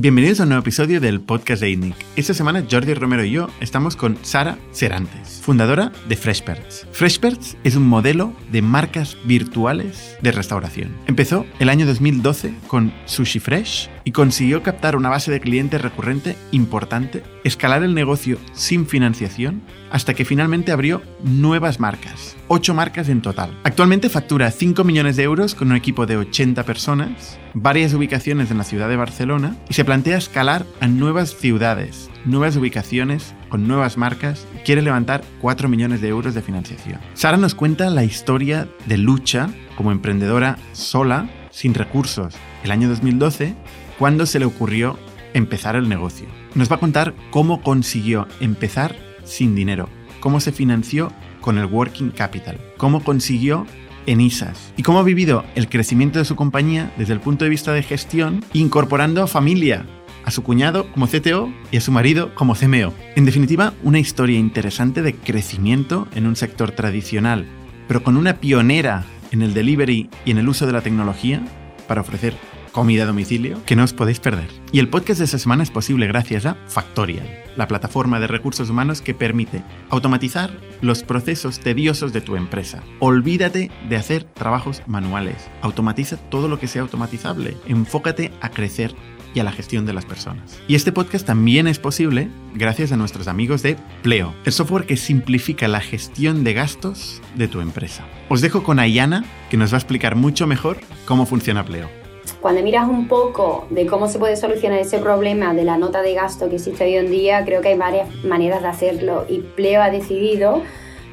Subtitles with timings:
[0.00, 1.96] Bienvenidos a un nuevo episodio del podcast de INNIC.
[2.14, 6.86] Esta semana Jordi Romero y yo estamos con Sara Serantes, fundadora de Freshperts.
[6.92, 10.94] Freshperts es un modelo de marcas virtuales de restauración.
[11.08, 16.36] Empezó el año 2012 con Sushi Fresh y consiguió captar una base de clientes recurrente
[16.52, 23.20] importante, escalar el negocio sin financiación, hasta que finalmente abrió nuevas marcas, 8 marcas en
[23.20, 23.58] total.
[23.64, 28.58] Actualmente factura 5 millones de euros con un equipo de 80 personas, varias ubicaciones en
[28.58, 33.96] la ciudad de Barcelona y se plantea escalar a nuevas ciudades, nuevas ubicaciones con nuevas
[33.96, 37.00] marcas quiere levantar 4 millones de euros de financiación.
[37.14, 43.54] Sara nos cuenta la historia de lucha como emprendedora sola, sin recursos, el año 2012,
[43.98, 44.98] cuando se le ocurrió
[45.34, 46.26] empezar el negocio.
[46.54, 49.88] Nos va a contar cómo consiguió empezar sin dinero,
[50.20, 53.66] cómo se financió con el Working Capital, cómo consiguió
[54.08, 57.72] ENISAS y cómo ha vivido el crecimiento de su compañía desde el punto de vista
[57.72, 59.86] de gestión, incorporando a familia,
[60.24, 62.92] a su cuñado como CTO y a su marido como CMO.
[63.16, 67.46] En definitiva, una historia interesante de crecimiento en un sector tradicional,
[67.86, 71.42] pero con una pionera en el delivery y en el uso de la tecnología
[71.86, 72.34] para ofrecer
[72.72, 74.48] comida a domicilio que no os podéis perder.
[74.72, 78.70] Y el podcast de esta semana es posible gracias a Factorial, la plataforma de recursos
[78.70, 82.82] humanos que permite automatizar los procesos tediosos de tu empresa.
[83.00, 85.48] Olvídate de hacer trabajos manuales.
[85.62, 87.56] Automatiza todo lo que sea automatizable.
[87.66, 88.94] Enfócate a crecer
[89.34, 90.60] y a la gestión de las personas.
[90.68, 94.96] Y este podcast también es posible gracias a nuestros amigos de Pleo, el software que
[94.96, 98.04] simplifica la gestión de gastos de tu empresa.
[98.28, 101.97] Os dejo con Ayana, que nos va a explicar mucho mejor cómo funciona Pleo.
[102.40, 106.14] Cuando miras un poco de cómo se puede solucionar ese problema de la nota de
[106.14, 109.82] gasto que existe hoy en día, creo que hay varias maneras de hacerlo y Pleo
[109.82, 110.62] ha decidido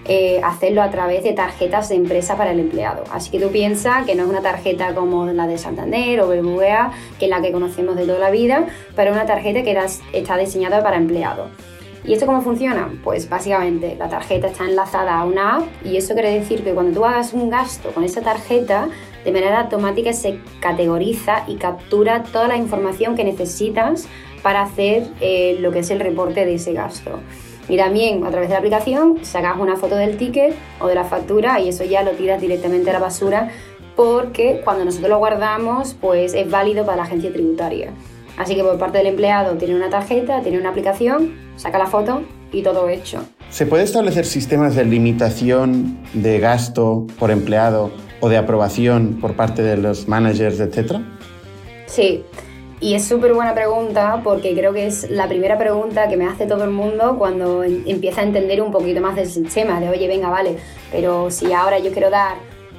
[0.07, 3.05] eh, hacerlo a través de tarjetas de empresa para el empleado.
[3.11, 6.91] Así que tú piensas que no es una tarjeta como la de Santander o BBVA,
[7.17, 9.75] que es la que conocemos de toda la vida, pero una tarjeta que
[10.13, 11.47] está diseñada para empleado.
[12.03, 12.87] ¿Y esto cómo funciona?
[13.03, 16.99] Pues básicamente la tarjeta está enlazada a una app y eso quiere decir que cuando
[16.99, 18.89] tú hagas un gasto con esa tarjeta,
[19.25, 24.07] de manera automática se categoriza y captura toda la información que necesitas
[24.43, 27.19] para hacer eh, lo que es el reporte de ese gasto.
[27.67, 31.03] Y también a través de la aplicación sacas una foto del ticket o de la
[31.03, 33.49] factura y eso ya lo tiras directamente a la basura
[33.95, 37.91] porque cuando nosotros lo guardamos pues es válido para la agencia tributaria.
[38.37, 42.21] Así que por parte del empleado tiene una tarjeta, tiene una aplicación, saca la foto
[42.51, 43.25] y todo hecho.
[43.49, 47.91] ¿Se puede establecer sistemas de limitación de gasto por empleado
[48.25, 51.03] o de aprobación por parte de los managers, etcétera?
[51.85, 52.23] Sí,
[52.79, 56.47] y es súper buena pregunta porque creo que es la primera pregunta que me hace
[56.47, 60.29] todo el mundo cuando empieza a entender un poquito más del sistema, de oye, venga,
[60.29, 60.57] vale,
[60.91, 62.37] pero si ahora yo quiero dar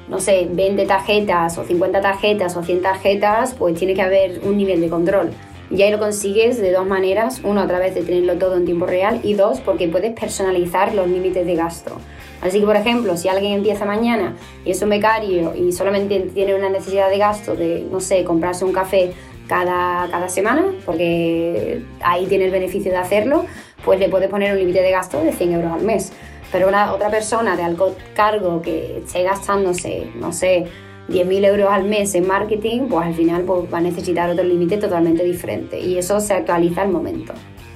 [0.09, 4.57] no sé, 20 tarjetas o 50 tarjetas o 100 tarjetas, pues tiene que haber un
[4.57, 5.31] nivel de control.
[5.69, 8.85] Y ahí lo consigues de dos maneras, uno a través de tenerlo todo en tiempo
[8.85, 11.97] real y dos porque puedes personalizar los límites de gasto.
[12.41, 16.55] Así que, por ejemplo, si alguien empieza mañana y es un becario y solamente tiene
[16.55, 19.13] una necesidad de gasto de, no sé, comprarse un café
[19.47, 23.45] cada, cada semana, porque ahí tiene el beneficio de hacerlo,
[23.83, 26.11] pues le puedes poner un límite de gasto de 100 euros al mes.
[26.51, 30.65] Pero una otra persona de alto cargo que esté gastándose, no sé,
[31.09, 34.77] 10.000 euros al mes en marketing, pues al final pues, va a necesitar otro límite
[34.77, 35.79] totalmente diferente.
[35.79, 37.33] Y eso se actualiza al momento,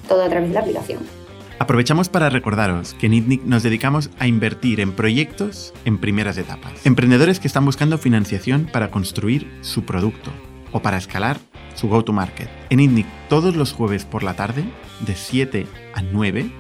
[0.08, 1.21] todo a través de la aplicación.
[1.62, 6.84] Aprovechamos para recordaros que en ITNIC nos dedicamos a invertir en proyectos en primeras etapas.
[6.88, 10.32] Emprendedores que están buscando financiación para construir su producto
[10.72, 11.38] o para escalar
[11.76, 12.50] su go-to-market.
[12.72, 14.64] En ITNIC todos los jueves por la tarde,
[15.06, 16.52] de 7 a 9,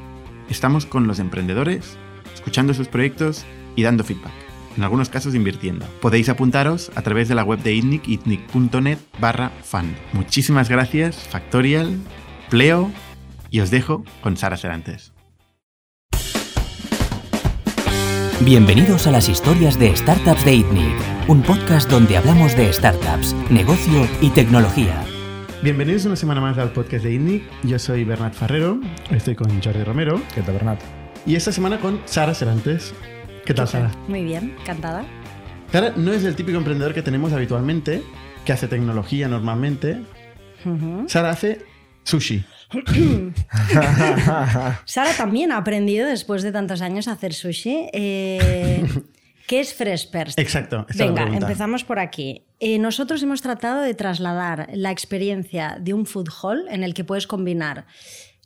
[0.49, 1.97] estamos con los emprendedores,
[2.35, 3.43] escuchando sus proyectos
[3.75, 4.33] y dando feedback.
[4.77, 5.87] En algunos casos invirtiendo.
[5.99, 9.95] Podéis apuntaros a través de la web de ITNIC, itnic.net barra fan.
[10.13, 11.97] Muchísimas gracias, Factorial,
[12.51, 12.91] Pleo,
[13.51, 15.13] y os dejo con Sara Serantes.
[18.39, 20.95] Bienvenidos a las historias de Startups de ITNIC,
[21.27, 25.03] un podcast donde hablamos de startups, negocio y tecnología.
[25.61, 27.43] Bienvenidos una semana más al podcast de ITNIC.
[27.63, 28.79] Yo soy Bernat Ferrero,
[29.11, 30.19] estoy con Jordi Romero.
[30.33, 30.81] ¿Qué tal, Bernat?
[31.27, 32.95] Y esta semana con Sara Serantes.
[33.45, 33.91] ¿Qué tal, Sara?
[34.07, 35.05] Muy bien, encantada.
[35.71, 38.01] Sara no es el típico emprendedor que tenemos habitualmente,
[38.43, 40.01] que hace tecnología normalmente.
[41.05, 41.63] Sara hace
[42.05, 42.43] sushi.
[44.85, 47.89] Sara también ha aprendido después de tantos años a hacer sushi.
[47.93, 48.85] Eh,
[49.47, 50.39] ¿Qué es Freshperst?
[50.39, 50.85] Exacto.
[50.95, 52.45] Venga, empezamos por aquí.
[52.59, 57.03] Eh, nosotros hemos tratado de trasladar la experiencia de un food hall en el que
[57.03, 57.85] puedes combinar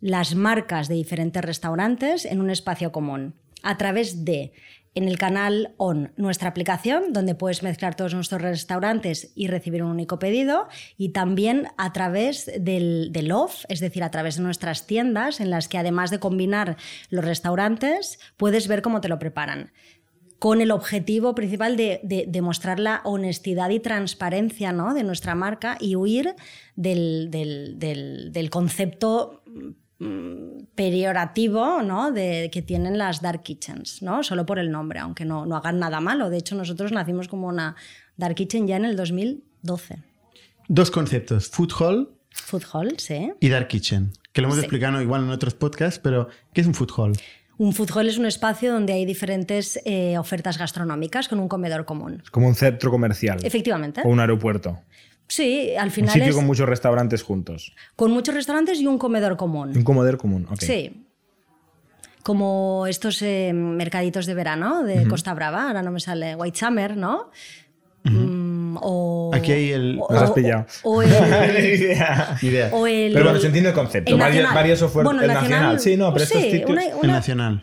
[0.02, 4.52] las marcas de diferentes restaurantes en un espacio común a través de
[4.96, 9.92] en el canal ON, nuestra aplicación, donde puedes mezclar todos nuestros restaurantes y recibir un
[9.92, 14.88] único pedido, y también a través del, del off, es decir, a través de nuestras
[14.88, 16.78] tiendas, en las que además de combinar
[17.10, 19.72] los restaurantes, puedes ver cómo te lo preparan
[20.40, 26.36] con el objetivo principal de, mostrar la honestidad y transparencia de nuestra marca y huir
[26.76, 29.42] del concepto
[29.98, 32.12] Mm, periorativo ¿no?
[32.12, 34.24] de, que tienen las dark kitchens, ¿no?
[34.24, 36.30] solo por el nombre, aunque no, no hagan nada malo.
[36.30, 37.78] De hecho, nosotros nacimos como una
[38.18, 40.00] dark kitchen ya en el 2012.
[40.68, 43.32] Dos conceptos, food hall, food hall sí.
[43.40, 46.74] y dark kitchen, que lo hemos explicado igual en otros podcasts, pero ¿qué es un
[46.74, 47.14] food hall?
[47.58, 51.86] Un food hall es un espacio donde hay diferentes eh, ofertas gastronómicas con un comedor
[51.86, 52.22] común.
[52.32, 53.40] Como un centro comercial.
[53.44, 54.02] Efectivamente.
[54.04, 54.82] O un aeropuerto.
[55.28, 56.10] Sí, al final.
[56.10, 57.74] Un sitio con muchos restaurantes juntos.
[57.96, 59.72] Con muchos restaurantes y un comedor común.
[59.76, 60.60] Un comedor común, ok.
[60.62, 61.02] Sí.
[62.24, 66.98] Como estos eh, mercaditos de verano de Costa Brava, ahora no me sale, White Summer,
[66.98, 67.30] ¿no?
[68.04, 69.98] Mm, o, Aquí hay el.
[70.00, 70.66] O, has pillado.
[70.84, 71.10] O, el,
[72.42, 72.70] idea.
[72.72, 74.12] o el, pero bueno, se entiende el concepto.
[74.12, 74.56] El varios, nacional.
[74.56, 75.06] varios software.
[75.06, 75.80] Bueno, el nacional, nacional.
[75.80, 76.70] Sí, no, pero sí, estos sitios.
[76.70, 77.62] una- El una- nacional.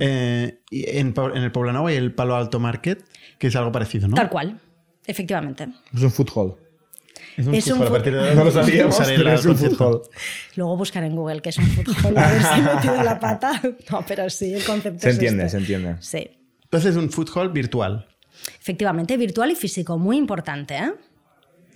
[0.00, 3.04] Eh, y en, en el Poblano hay el Palo Alto Market,
[3.38, 4.14] que es algo parecido, ¿no?
[4.16, 4.60] Tal cual,
[5.06, 5.68] efectivamente.
[5.94, 6.56] Es un food hall.
[7.36, 9.44] Es un Es un hall, a food- partir de ahora No lo sabíamos, pero es
[9.44, 10.02] un hall.
[10.56, 11.64] Luego buscar en Google que es un
[12.04, 13.60] hall, a ver si he metido la pata.
[13.90, 15.50] No, pero sí, el concepto Se es entiende, este.
[15.50, 15.96] se entiende.
[16.00, 16.30] Sí.
[16.64, 18.06] Entonces es un hall virtual.
[18.60, 20.92] Efectivamente, virtual y físico, muy importante, ¿eh?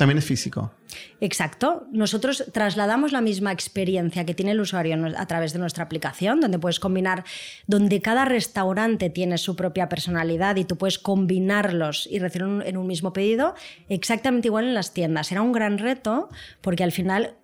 [0.00, 0.72] También es físico.
[1.20, 1.86] Exacto.
[1.92, 6.58] Nosotros trasladamos la misma experiencia que tiene el usuario a través de nuestra aplicación, donde
[6.58, 7.22] puedes combinar,
[7.66, 12.86] donde cada restaurante tiene su propia personalidad y tú puedes combinarlos y recibir en un
[12.86, 13.54] mismo pedido,
[13.90, 15.30] exactamente igual en las tiendas.
[15.32, 16.30] Era un gran reto
[16.62, 17.34] porque al final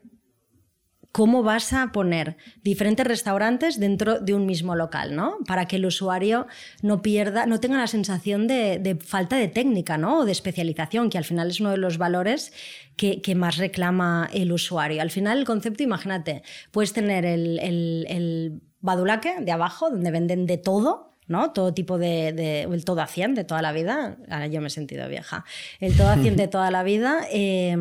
[1.16, 5.38] cómo vas a poner diferentes restaurantes dentro de un mismo local, ¿no?
[5.46, 6.46] Para que el usuario
[6.82, 10.18] no pierda, no tenga la sensación de, de falta de técnica, ¿no?
[10.18, 12.52] O de especialización, que al final es uno de los valores
[12.96, 15.00] que, que más reclama el usuario.
[15.00, 20.44] Al final el concepto, imagínate, puedes tener el, el, el badulaque de abajo, donde venden
[20.46, 21.52] de todo, ¿no?
[21.52, 24.18] Todo tipo de, de- el todo a 100 de toda la vida.
[24.28, 25.46] Ahora yo me he sentido vieja.
[25.80, 27.74] El todo a 100 de toda la vida eh,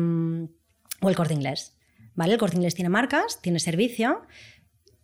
[1.02, 1.75] o el corte inglés.
[2.16, 2.32] ¿Vale?
[2.32, 4.22] El corte inglés tiene marcas, tiene servicio,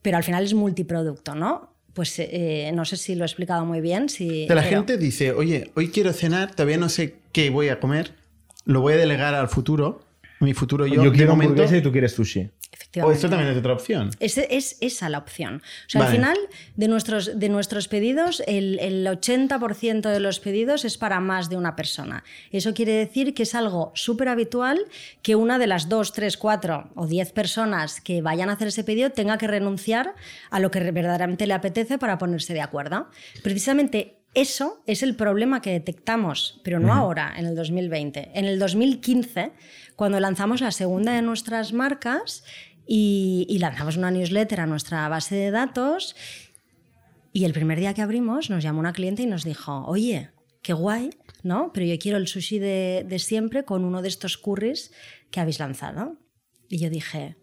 [0.03, 1.73] pero al final es multiproducto, ¿no?
[1.93, 4.09] Pues eh, no sé si lo he explicado muy bien.
[4.09, 7.79] Si, la pero- gente dice, oye, hoy quiero cenar, todavía no sé qué voy a
[7.81, 8.15] comer,
[8.65, 10.03] lo voy a delegar al futuro,
[10.41, 11.05] mi futuro yo.
[11.05, 12.49] Yo, quiero momento- hamburguesa y tú quieres sushi.
[12.73, 13.17] O Efectivamente.
[13.17, 14.11] esto también es otra opción.
[14.19, 15.57] Ese- es esa la opción.
[15.87, 16.11] O sea, Vale.
[16.11, 16.39] al final
[16.75, 21.57] de nuestros, de nuestros pedidos, el, el 80% de los pedidos es para más de
[21.57, 22.25] una persona.
[22.51, 24.81] Eso quiere decir que es algo súper habitual
[25.21, 28.85] que una de las dos, tres, cuatro o diez personas que vayan a hacer ese
[28.85, 30.15] pedido tenga que renunciar
[30.51, 33.09] a lo que verdaderamente le apetece para ponerse de acuerdo.
[33.43, 38.31] Precisamente eso es el problema que detectamos, pero no ahora, en el 2020.
[38.35, 39.53] En el 2015,
[39.95, 42.45] cuando lanzamos la segunda de nuestras marcas
[42.87, 46.17] y, y lanzamos una newsletter a nuestra base de datos,
[47.33, 50.31] y el primer día que abrimos nos llamó una cliente y nos dijo, oye,
[50.63, 51.11] qué guay,
[51.43, 51.71] ¿no?
[51.73, 54.93] Pero yo quiero el sushi de, de siempre con uno de estos curries
[55.31, 56.19] que habéis lanzado.
[56.69, 57.37] Y yo dije,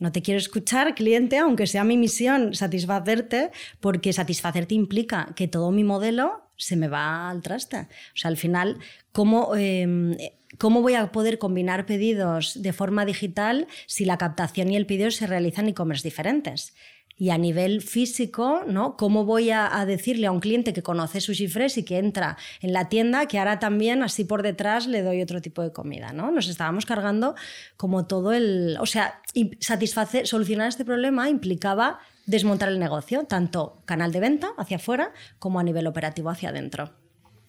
[0.00, 3.50] no te quiero escuchar, cliente, aunque sea mi misión satisfacerte,
[3.80, 7.78] porque satisfacerte implica que todo mi modelo se me va al traste.
[7.78, 8.78] O sea, al final,
[9.12, 14.76] ¿cómo, eh, ¿cómo voy a poder combinar pedidos de forma digital si la captación y
[14.76, 16.74] el pedido se realizan en e-commerce diferentes?
[17.16, 18.96] Y a nivel físico, ¿no?
[18.96, 22.36] ¿Cómo voy a, a decirle a un cliente que conoce Sushi Fresh y que entra
[22.60, 26.12] en la tienda que ahora también así por detrás le doy otro tipo de comida,
[26.12, 26.32] ¿no?
[26.32, 27.36] Nos estábamos cargando
[27.76, 28.76] como todo el...
[28.80, 29.20] O sea,
[29.60, 35.60] satisfacer, solucionar este problema implicaba desmontar el negocio, tanto canal de venta hacia afuera como
[35.60, 36.94] a nivel operativo hacia adentro.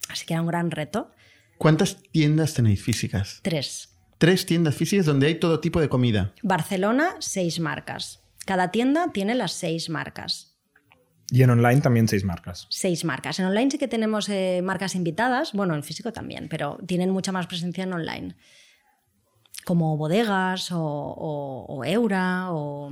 [0.10, 1.12] Así que era un gran reto.
[1.57, 3.39] ¿Cuántas tiendas tenéis físicas?
[3.41, 3.89] Tres.
[4.17, 6.34] Tres tiendas físicas donde hay todo tipo de comida.
[6.43, 8.22] Barcelona, seis marcas.
[8.46, 10.56] Cada tienda tiene las seis marcas.
[11.32, 12.68] Y en online también seis marcas.
[12.70, 13.40] Seis marcas.
[13.40, 17.32] En online sí que tenemos eh, marcas invitadas, bueno, en físico también, pero tienen mucha
[17.32, 18.36] más presencia en online.
[19.66, 22.92] Como bodegas o, o- o Eura o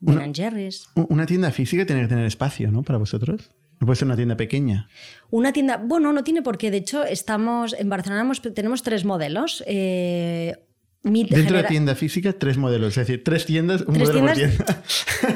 [0.00, 0.88] Ben and Jerry's.
[0.94, 2.84] Una tienda física tiene que tener espacio, ¿no?
[2.84, 3.50] Para vosotros.
[3.80, 4.88] No puede ser una tienda pequeña.
[5.30, 6.70] Una tienda, bueno, no tiene por qué.
[6.70, 9.64] De hecho, estamos en Barcelona hemos- tenemos tres modelos.
[9.66, 10.65] Eh,
[11.06, 12.90] Meet Dentro de genera- tienda física, tres modelos.
[12.98, 14.82] Es decir, tres tiendas, un Tres modelo por tiendas-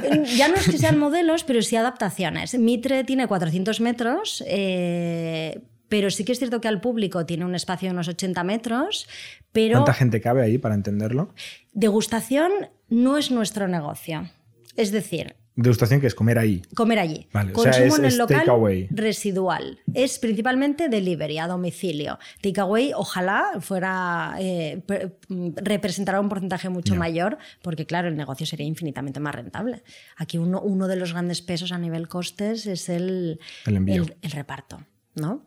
[0.01, 0.27] tienda.
[0.37, 2.59] Ya no es que sean modelos, pero sí adaptaciones.
[2.59, 7.55] Mitre tiene 400 metros, eh, pero sí que es cierto que al público tiene un
[7.55, 9.09] espacio de unos 80 metros,
[9.53, 11.35] pero ¿Cuánta gente cabe ahí para entenderlo?
[11.73, 12.51] degustación
[12.89, 14.31] no es nuestro negocio.
[14.77, 16.63] Es decir, Degustación que es comer ahí.
[16.75, 17.27] Comer allí.
[17.33, 18.89] Vale, o sea, Consumo es- en el local takeaway.
[18.91, 19.79] residual.
[19.93, 22.19] Es principalmente delivery, a domicilio.
[22.41, 25.17] Takeaway, ojalá fuera eh, pre-
[25.57, 29.83] representara un porcentaje mucho mayor, porque claro, el negocio sería infinitamente más rentable.
[30.17, 34.03] Aquí uno, uno de los grandes pesos a nivel costes es el, El envío.
[34.05, 34.81] el- el reparto,
[35.17, 35.47] ¿no?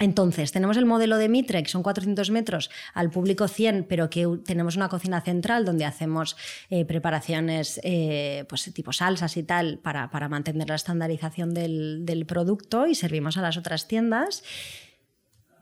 [0.00, 4.26] Entonces, tenemos el modelo de Mitre, que son 400 metros, al público 100, pero que
[4.46, 6.38] tenemos una cocina central donde hacemos
[6.70, 12.24] eh, preparaciones eh, pues, tipo salsas y tal para, para mantener la estandarización del, del
[12.24, 14.42] producto y servimos a las otras tiendas.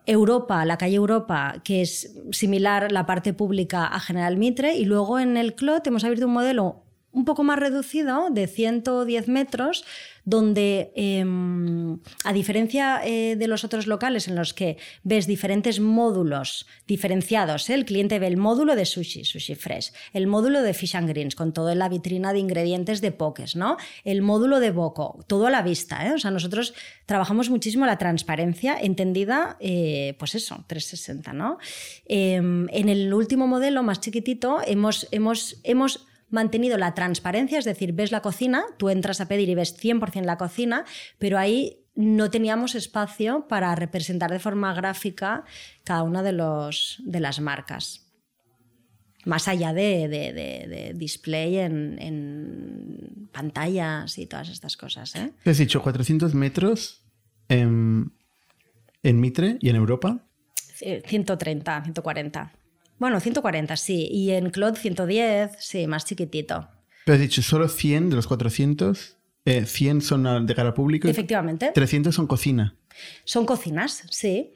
[0.06, 5.18] Europa, la calle Europa, que es similar la parte pública a General Mitre, y luego
[5.18, 9.84] en el Clot hemos abierto un modelo un poco más reducido, de 110 metros,
[10.24, 11.24] donde, eh,
[12.24, 17.74] a diferencia eh, de los otros locales en los que ves diferentes módulos diferenciados, ¿eh?
[17.74, 21.34] el cliente ve el módulo de sushi, sushi fresh, el módulo de fish and greens,
[21.34, 23.78] con toda la vitrina de ingredientes de pokés, ¿no?
[24.04, 26.06] el módulo de boco, todo a la vista.
[26.06, 26.12] ¿eh?
[26.12, 26.74] O sea, nosotros
[27.06, 29.56] trabajamos muchísimo la transparencia entendida,
[30.18, 31.28] pues eso, 360.
[31.32, 31.58] ¿no?
[32.06, 37.92] Eh, en el último modelo, más chiquitito, hemos, hemos, hemos mantenido la transparencia, es decir,
[37.92, 40.84] ves la cocina, tú entras a pedir y ves 100% la cocina,
[41.18, 45.44] pero ahí no teníamos espacio para representar de forma gráfica
[45.84, 48.04] cada una de, los, de las marcas.
[49.24, 55.14] Más allá de, de- de- display en, en pantallas y todas estas cosas.
[55.16, 55.32] ¿eh?
[55.44, 57.02] Has dicho 400 metros
[57.48, 58.12] en,
[59.02, 60.24] en Mitre y en Europa.
[60.80, 62.52] Eh, 130, 140.
[62.98, 64.08] Bueno, 140, sí.
[64.10, 66.68] Y en Cloud 110, sí, más chiquitito.
[67.04, 69.16] Pero has dicho solo 100 de los 400.
[69.44, 71.08] eh, 100 son de cara al público.
[71.08, 71.70] Efectivamente.
[71.74, 72.74] 300 son cocina.
[73.24, 74.52] Son cocinas, sí.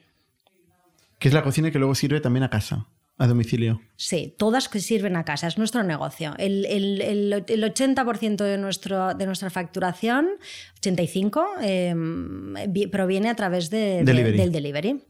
[1.19, 3.81] Que es la cocina que luego sirve también a casa, a domicilio.
[3.97, 6.35] Sí, todas que sirven a casa, es nuestro negocio.
[6.37, 10.27] El, el- el- el 80% de, nuestro, de nuestra facturación,
[10.83, 11.95] 85%, eh,
[12.69, 14.37] vi- proviene a través de- de- Delivery.
[14.39, 15.05] del delivery.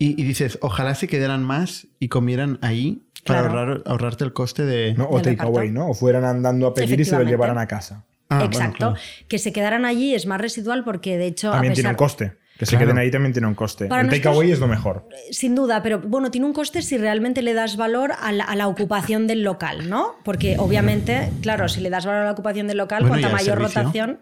[0.00, 3.58] Y, y dices, ojalá se quedaran más y comieran ahí para Claro.
[3.60, 4.94] ahorrar- ahorrarte el coste de...
[4.94, 5.06] ¿no?
[5.10, 5.70] O takeaway.
[5.70, 5.90] ¿no?
[5.90, 8.04] O fueran andando a pedir y se lo llevaran a casa.
[8.30, 8.76] Ah, bueno, Exacto.
[8.78, 8.94] claro.
[9.28, 12.32] Que se quedaran allí es más residual porque, de hecho, También a tiene un coste.
[12.58, 13.86] Que se queden ahí también tiene un coste.
[13.86, 15.08] Para el nosotros- takeaway es lo mejor.
[15.30, 18.54] Sin duda, pero bueno, tiene un coste si realmente le das valor a la, a
[18.56, 20.14] la ocupación del local, ¿no?
[20.24, 23.58] Porque obviamente, claro, si le das valor a la ocupación del local, Bueno, cuanta mayor
[23.58, 23.80] servicio.
[23.82, 24.20] rotación,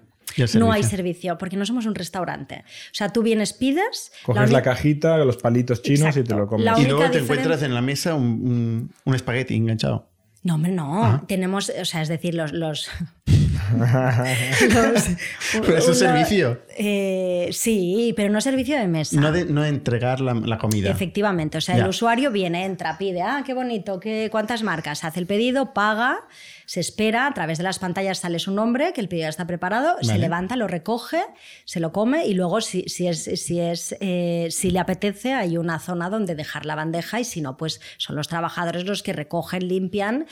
[0.55, 1.37] no hay servicio.
[1.39, 2.65] porque no somos un restaurante.
[2.67, 4.13] O sea, tú vienes, pides.
[4.25, 6.67] Coges la cajita, los palitos chinos y te lo comes.
[6.79, 10.09] Y luego te encuentras en la mesa un, un, un espagueti enganchado.
[10.45, 11.05] No, hombre, no.
[11.05, 11.25] Ah.
[11.27, 12.53] Tenemos, o sea, es decir, los.
[12.53, 12.89] los,
[13.77, 15.09] los-
[15.67, 16.63] Pero es un servicio.
[16.77, 19.21] eh, sí, pero no servicio de mesa.
[19.21, 20.91] No de no de entregar la, la comida.
[20.91, 21.83] Efectivamente, o sea, Ya.
[21.85, 26.21] el usuario viene, entra, pide, ah, qué bonito, qué, cuántas marcas, hace el pedido, paga,
[26.69, 29.47] se espera, a través de las pantallas sale su nombre, que el pedido ya está
[29.47, 31.23] preparado, se levanta, lo recoge,
[31.65, 35.57] se lo come y luego si, si es, si, es eh, si le apetece hay
[35.57, 39.15] una zona donde dejar la bandeja y si no, pues son los trabajadores los que
[39.15, 40.27] recogen, limpian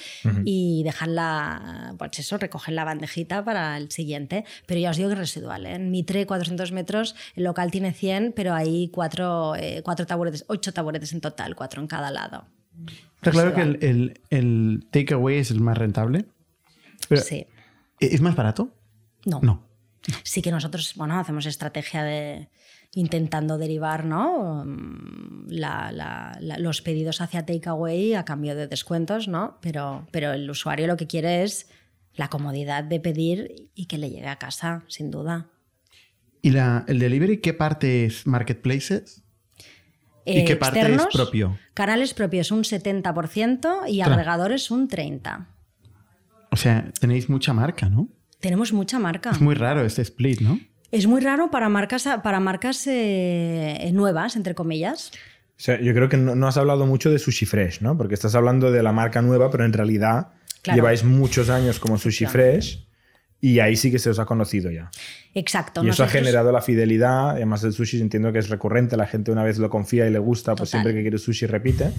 [0.45, 4.45] y dejan la, pues eso, recogen la bandejita para el siguiente.
[4.67, 5.77] Pero ya os digo que es residual, ¿eh?
[5.77, 10.75] en Mitre 400 metros, el local tiene 100, pero hay cuatro, eh, cuatro taburetes, ocho
[10.75, 12.45] taburetes en total, cuatro en cada lado.
[13.31, 16.27] Está claro que el, el, el takeaway es el más rentable.
[17.09, 17.47] Pero, Sí.
[18.01, 18.75] ¿Es más barato?
[19.25, 19.41] No.
[19.43, 19.67] No.
[20.23, 22.49] Sí que nosotros, bueno, hacemos estrategia de
[22.95, 24.65] intentando derivar ¿no?
[25.49, 29.59] La- la- la- los pedidos hacia takeaway a cambio de descuentos, ¿no?
[29.61, 31.69] Pero, pero el usuario lo que quiere es
[32.15, 35.49] la comodidad de pedir y que le llegue a casa, sin duda.
[36.43, 39.23] ¿Y el delivery qué parte es marketplaces?
[40.27, 41.59] ¿Y Eh, qué parte es externos, propio?
[41.73, 45.47] Canales propios un 70% y agregadores un 30%.
[46.51, 48.09] O sea, tenéis mucha marca, ¿no?
[48.41, 49.31] Tenemos mucha marca.
[49.31, 50.59] Es muy raro este split, ¿no?
[50.91, 55.11] Es muy raro para marcas, para marcas eh, nuevas, entre comillas.
[55.15, 57.97] O sea, yo creo que no, no has hablado mucho de Sushi Fresh, ¿no?
[57.97, 60.29] Porque estás hablando de la marca nueva, pero en realidad
[60.63, 60.77] Claro.
[60.79, 62.27] lleváis muchos años como Sushi.
[62.27, 62.86] Fresh
[63.41, 64.91] y ahí sí que se os ha conocido ya.
[65.35, 65.85] Exacto.
[65.85, 67.31] y eso ha nosotros- generado la fidelidad.
[67.31, 68.97] Además, el sushi entiendo que es recurrente.
[68.97, 71.91] La gente una vez lo confía y le gusta, pues siempre que quiere sushi repite.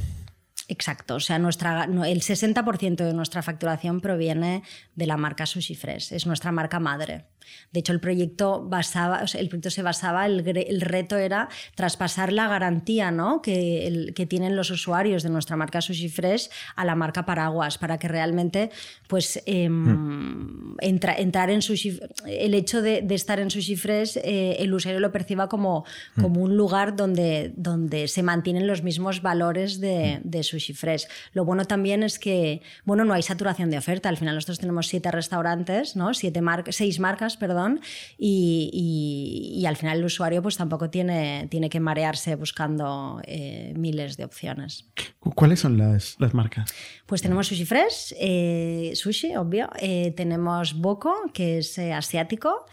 [0.70, 4.64] Exacto, o sea, nuestra, el 60% de nuestra facturación proviene
[4.96, 7.24] de la marca Sushi Fresh, es nuestra marca madre.
[7.72, 11.50] De hecho, el proyecto, basaba, o sea, el proyecto se basaba, el, el, reto era
[11.76, 13.42] traspasar la garantía ¿no?
[13.42, 17.78] que, el, que tienen los usuarios de nuestra marca Sushi Fresh a la marca Paraguas,
[17.78, 18.72] para que realmente
[19.08, 20.78] pues, eh, mm.
[20.80, 25.00] entra, entrar en Sushi, el hecho de, de estar en Sushi Fresh, eh, el usuario
[25.00, 25.86] lo perciba como,
[26.16, 26.22] mm.
[26.22, 30.30] como un lugar donde, donde se mantienen los mismos valores de, mm.
[30.30, 31.08] de Sushi Fresh.
[31.34, 34.10] Lo bueno también es que bueno, no hay saturación de oferta.
[34.10, 36.14] Al final nosotros tenemos siete restaurantes, ¿no?
[36.14, 37.80] siete seis marcas, perdón,
[38.18, 44.18] y, y, al final el usuario pues tampoco tiene, tiene que marearse buscando eh, miles
[44.18, 44.86] de opciones.
[45.20, 46.74] ¿Cuáles son las, las marcas?
[47.06, 49.70] Pues tenemos Sushi Fresh, eh, sushi, obvio.
[49.80, 52.66] Eh, tenemos Boko, que es asiático.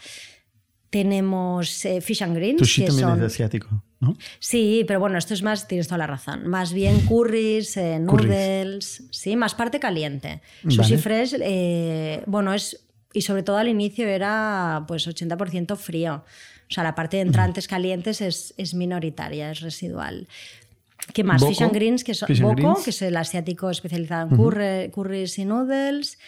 [0.89, 2.59] Tenemos Fish and Greens.
[2.59, 3.19] Sushi que también son...
[3.19, 3.83] es asiático.
[3.99, 4.17] ¿No?
[4.39, 6.47] Sí, pero bueno, esto es más, tienes toda la razón.
[6.47, 9.07] Más bien curries, eh, noodles, curries.
[9.11, 10.41] sí, más parte caliente.
[10.63, 10.75] Vale.
[10.75, 12.84] Sushi fresh, eh, bueno, es,
[13.15, 16.23] y sobre todo al inicio era pues 80% frío.
[16.69, 20.27] O sea, la parte de entrantes calientes es, es minoritaria, es residual.
[21.13, 21.39] ¿Qué más?
[21.39, 22.83] Boko, Fish and Greens, que, and Boko, Greens.
[22.83, 26.19] que es el asiático especializado en curry, curries y noodles.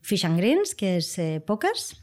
[0.00, 1.98] Fish and Greens, que es eh, pocas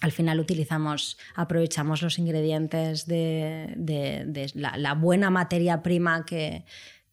[0.00, 6.64] al final utilizamos, aprovechamos los ingredientes de, de, de la, la, buena materia prima que,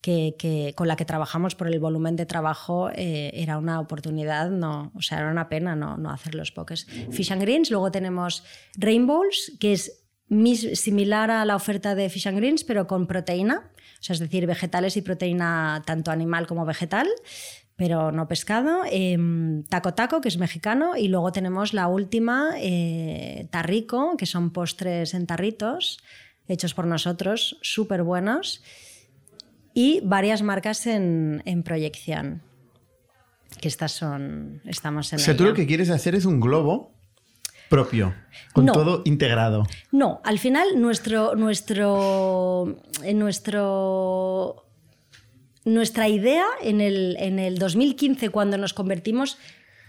[0.01, 4.91] que, con la que trabajamos por el volumen de trabajo, eh, era una oportunidad, no,
[4.95, 6.85] o sea, era una pena no, no hacer los pokés.
[7.11, 8.43] Fish and Greens, luego tenemos
[8.77, 10.05] Rainbows, que es
[10.73, 14.45] similar a la oferta de Fish and Greens, pero con proteína, o sea, es decir,
[14.45, 17.07] vegetales y proteína tanto animal como vegetal
[17.75, 19.17] pero no pescado, eh,
[19.69, 25.13] taco taco, que es mexicano, y luego tenemos la última, eh, tarrico, que son postres
[25.13, 25.99] en tarritos,
[26.47, 28.63] hechos por nosotros, súper buenos,
[29.75, 32.41] y varias marcas en, en, proyección,
[33.61, 35.37] que estas son, estamos en O sea, ella.
[35.37, 36.91] tú lo que quieres hacer es un globo
[37.69, 38.15] propio,
[38.53, 38.71] con No.
[38.71, 39.67] todo integrado.
[39.91, 42.77] No, al final nuestro, nuestro,
[43.13, 44.61] nuestro
[45.65, 49.37] nuestra idea en el, en el 2015, cuando nos convertimos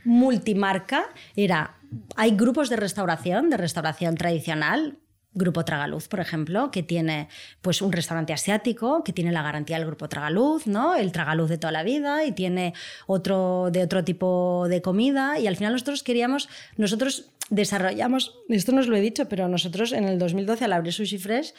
[0.04, 1.04] multimarca,
[1.36, 1.76] era,
[2.16, 4.98] hay grupos de restauración, de restauración tradicional,
[5.36, 7.28] Grupo Tragaluz, por ejemplo, que tiene
[7.60, 10.96] pues, un restaurante asiático, que tiene la garantía del Grupo Tragaluz, ¿no?
[10.96, 12.72] el Tragaluz de toda la vida, y tiene
[13.06, 18.80] otro de otro tipo de comida, y al final nosotros queríamos, nosotros desarrollamos, esto no
[18.80, 21.52] os lo he dicho, pero nosotros en el 2012 al abrir Sushi Fresh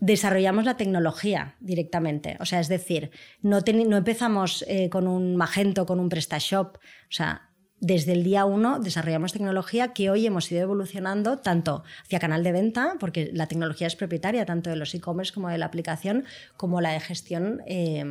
[0.00, 2.36] desarrollamos la tecnología directamente.
[2.40, 6.76] O sea, es decir, no, no empezamos eh, con un Magento, con un PrestaShop.
[6.76, 7.51] O sea,
[7.82, 12.52] desde el día uno desarrollamos tecnología que hoy hemos ido evolucionando tanto hacia canal de
[12.52, 16.24] venta, porque la tecnología es propietaria tanto de los e-commerce como de la aplicación,
[16.56, 18.04] como la de gestión eh,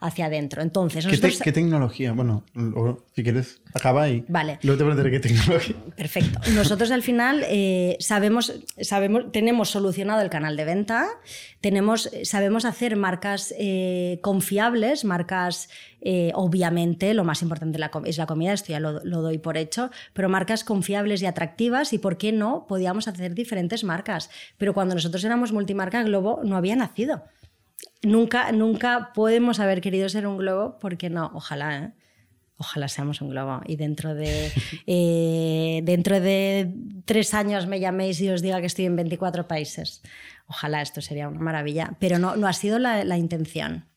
[0.00, 0.62] hacia adentro.
[0.62, 1.38] Entonces, ¿Qué, nosotros...
[1.38, 2.12] te, ¿Qué, tecnología?
[2.12, 2.42] Bueno,
[2.74, 4.58] o, si quieres, acaba y vale.
[4.62, 5.76] luego te preguntaré qué tecnología.
[5.96, 6.40] Perfecto.
[6.54, 11.08] Nosotros al final eh, sabemos, sabemos, tenemos solucionado el canal de venta,
[11.60, 15.68] tenemos, sabemos hacer marcas eh, confiables, marcas,
[16.00, 19.90] eh, obviamente, lo más importante es la comida, esto ya lo, lo, doy por hecho,
[20.14, 22.64] pero marcas confiables y atractivas y, ¿por qué no?
[22.66, 24.30] Podíamos hacer diferentes marcas.
[24.56, 27.22] Pero cuando nosotros éramos multimarca, Globo no había nacido.
[28.02, 31.92] Nunca, nunca podemos haber querido ser un globo porque no, ojalá, ¿eh?
[32.56, 34.52] Ojalá seamos un globo y dentro de,
[34.86, 36.74] eh, dentro de
[37.06, 40.02] tres años me llaméis y os diga que estoy en 24 países.
[40.46, 43.89] Ojalá esto sería una maravilla, pero no, no ha sido la, la intención.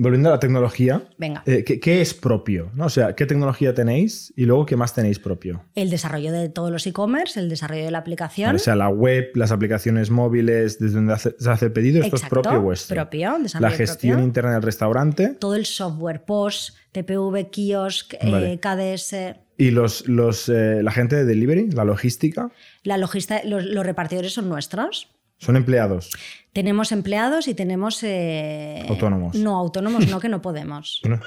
[0.00, 1.42] Volviendo a la tecnología, Venga.
[1.44, 2.70] Eh, ¿qué, ¿qué, es propio?
[2.74, 2.86] ¿no?
[2.86, 5.64] O sea, ¿qué tecnología tenéis y luego qué más tenéis propio?
[5.74, 8.54] El desarrollo de todos los e-commerce, el desarrollo de la aplicación.
[8.54, 12.14] O sea, la web, las aplicaciones móviles, desde donde hace, se hace el pedido, esto
[12.14, 12.94] es propio vuestro.
[12.94, 14.26] Propio, la gestión propio.
[14.26, 15.34] interna del restaurante.
[15.40, 18.52] Todo el software, POS, TPV, kiosk, vale.
[18.52, 19.36] eh, KDS.
[19.56, 22.52] ¿Y los, los, eh, la gente de delivery, la logística?
[22.84, 25.08] La logista, los, los repartidores son nuestros.
[25.38, 26.10] ¿Son empleados?
[26.52, 28.02] Tenemos empleados y tenemos...
[28.02, 28.84] Eh...
[28.88, 29.34] Autónomos.
[29.36, 31.00] No, autónomos no, que no podemos.
[31.04, 31.20] No.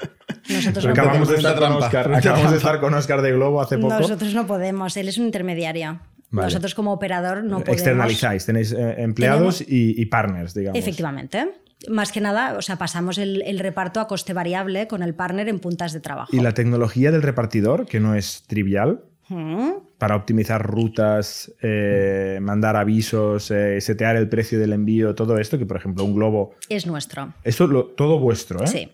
[0.48, 1.28] Nosotros no acabamos, podemos.
[1.28, 3.98] de estar con Oscar, acabamos de estar con Oscar de Globo hace poco.
[3.98, 6.00] Nosotros no podemos, él es un intermediario.
[6.30, 6.46] Vale.
[6.46, 7.76] Nosotros como operador no podemos.
[7.76, 9.60] Externalizáis, tenéis eh, empleados tenemos...
[9.60, 10.78] y, y, partners, digamos.
[10.78, 11.52] Efectivamente.
[11.88, 15.48] Más que nada, o sea, pasamos el, el, reparto a coste variable con el partner
[15.48, 16.34] en puntas de trabajo.
[16.34, 19.02] ¿Y la tecnología del repartidor, que no es trivial?
[19.98, 25.66] Para optimizar rutas, eh, mandar avisos, eh, setear el precio del envío, todo esto, que
[25.66, 26.54] por ejemplo un globo...
[26.68, 27.32] Es nuestro.
[27.44, 28.66] Esto lo, todo vuestro, ¿eh?
[28.66, 28.92] Sí.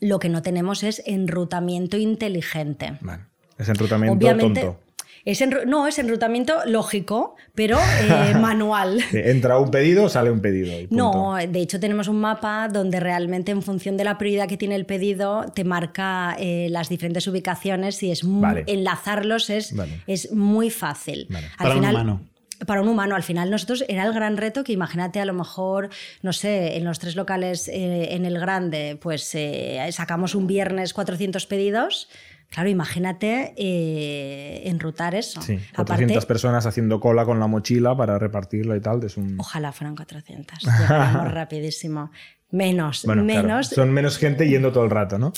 [0.00, 2.98] Lo que no tenemos es enrutamiento inteligente.
[3.00, 3.24] Vale.
[3.58, 4.80] Es enrutamiento Obviamente, tonto.
[5.28, 8.98] Es no, es enrutamiento lógico, pero eh, manual.
[9.12, 10.72] Entra un pedido, sale un pedido.
[10.88, 14.74] No, de hecho tenemos un mapa donde realmente en función de la prioridad que tiene
[14.74, 18.64] el pedido te marca eh, las diferentes ubicaciones y es Vale.
[18.68, 20.00] enlazarlos es, Vale.
[20.06, 21.26] es muy fácil.
[21.28, 21.48] Vale.
[21.58, 22.20] Al Para un humano.
[22.66, 25.90] Para un humano, al final nosotros era el gran reto que imagínate a lo mejor,
[26.22, 30.94] no sé, en los tres locales eh, en el grande, pues eh, sacamos un viernes
[30.94, 32.08] 400 pedidos.
[32.50, 35.40] Claro, imagínate eh, enrutar eso.
[35.42, 39.04] Sí, Aparte, 400 personas haciendo cola con la mochila para repartirla y tal.
[39.04, 39.36] Es un...
[39.38, 40.58] Ojalá fueran 400.
[40.62, 42.10] Llegaríamos rapidísimo.
[42.50, 43.66] Menos, Bueno, claro, menos.
[43.68, 45.34] son menos gente yendo todo el rato, ¿no?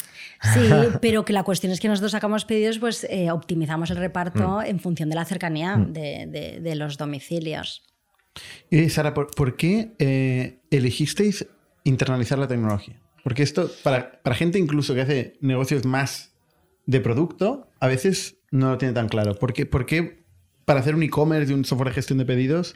[0.54, 0.60] Sí,
[1.02, 4.00] pero que la cuestión es que nosotros sacamos pedidos, pues eh, optimizamos el Mm.
[4.00, 7.82] reparto en función de la cercanía de, de- de los domicilios.
[8.70, 11.44] Y Sara, ¿por, por qué eh, elegisteis
[11.82, 12.94] internalizar la tecnología?
[13.24, 16.29] Porque esto, para, para gente incluso que hace negocios más
[16.90, 19.36] de producto, a veces no lo tiene tan claro.
[19.36, 20.24] ¿Por qué,
[20.64, 22.74] para hacer un e-commerce y un software de gestión de pedidos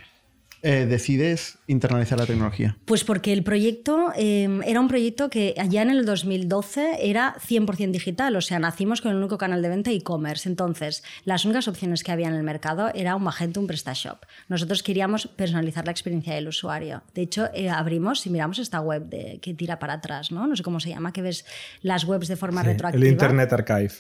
[0.65, 2.77] eh, decides internalizar la tecnología?
[2.87, 7.91] Pues porque el proyecto eh, era un proyecto que allá en el 2012 era 100%
[7.91, 10.49] digital, o sea, nacimos con el único canal de venta e-commerce.
[10.49, 14.25] Entonces, las únicas opciones que había en el mercado era un Magento, un PrestaShop.
[14.49, 17.03] Nosotros queríamos personalizar la experiencia del usuario.
[17.15, 20.47] De hecho, eh, abrimos, si miramos esta web de, que tira para atrás, ¿no?
[20.47, 21.45] No sé cómo se llama, que ves
[21.83, 23.05] las webs de forma Sí, retroactiva.
[23.05, 23.93] el Internet Archive.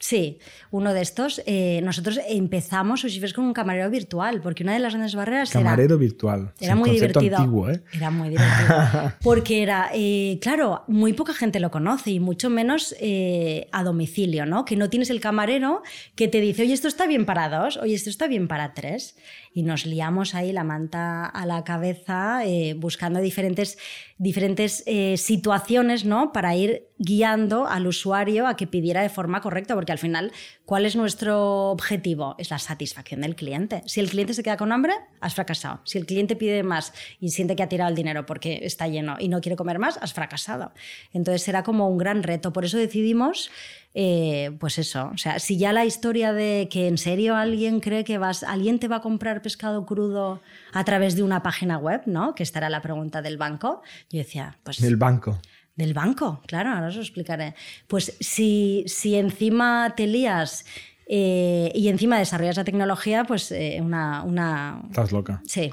[0.00, 0.38] Sí,
[0.70, 1.42] uno de estos.
[1.44, 5.64] eh, nosotros empezamos con un camarero virtual, porque una de las grandes barreras era...
[5.64, 6.52] Camarero virtual.
[6.60, 7.36] Era muy divertido.
[7.36, 7.82] antiguo, ¿eh?
[7.92, 9.12] Era muy divertido.
[9.22, 14.46] Porque era, eh, claro, muy poca gente lo conoce y mucho menos eh, a domicilio,
[14.46, 14.64] ¿no?
[14.64, 15.82] Que no tienes el camarero
[16.14, 19.16] que te dice, oye, esto está bien para dos, oye, esto está bien para tres.
[19.52, 22.42] Y nos liamos ahí la manta a la cabeza
[22.76, 23.78] buscando diferentes,
[24.18, 24.84] diferentes
[25.16, 26.32] situaciones, ¿no?
[26.32, 30.32] Para ir guiando al usuario a que pidiera de forma correcta, porque al final,
[30.64, 32.34] ¿cuál es nuestro objetivo?
[32.38, 33.82] Es la satisfacción del cliente.
[33.86, 35.80] Si el cliente se queda con hambre, has fracasado.
[35.84, 39.16] Si el cliente pide más y siente que ha tirado el dinero porque está lleno
[39.18, 40.72] y no quiere comer más, has fracasado.
[41.12, 42.52] Entonces era como un gran reto.
[42.52, 43.50] Por eso decidimos,
[43.94, 48.04] eh, pues eso, o sea, si ya la historia de que en serio alguien cree
[48.04, 50.40] que vas, alguien te va a comprar pescado crudo
[50.72, 52.34] a través de una página web, ¿no?
[52.34, 53.82] Que esta era la pregunta del banco.
[54.10, 54.82] Yo decía, pues...
[54.82, 55.38] El banco.
[55.78, 57.54] Del banco, claro, ahora os lo explicaré.
[57.86, 60.66] Pues si, si encima te lías
[61.06, 64.82] eh, y encima desarrollas la tecnología, pues eh, una, una...
[64.88, 65.40] Estás loca.
[65.46, 65.72] Sí,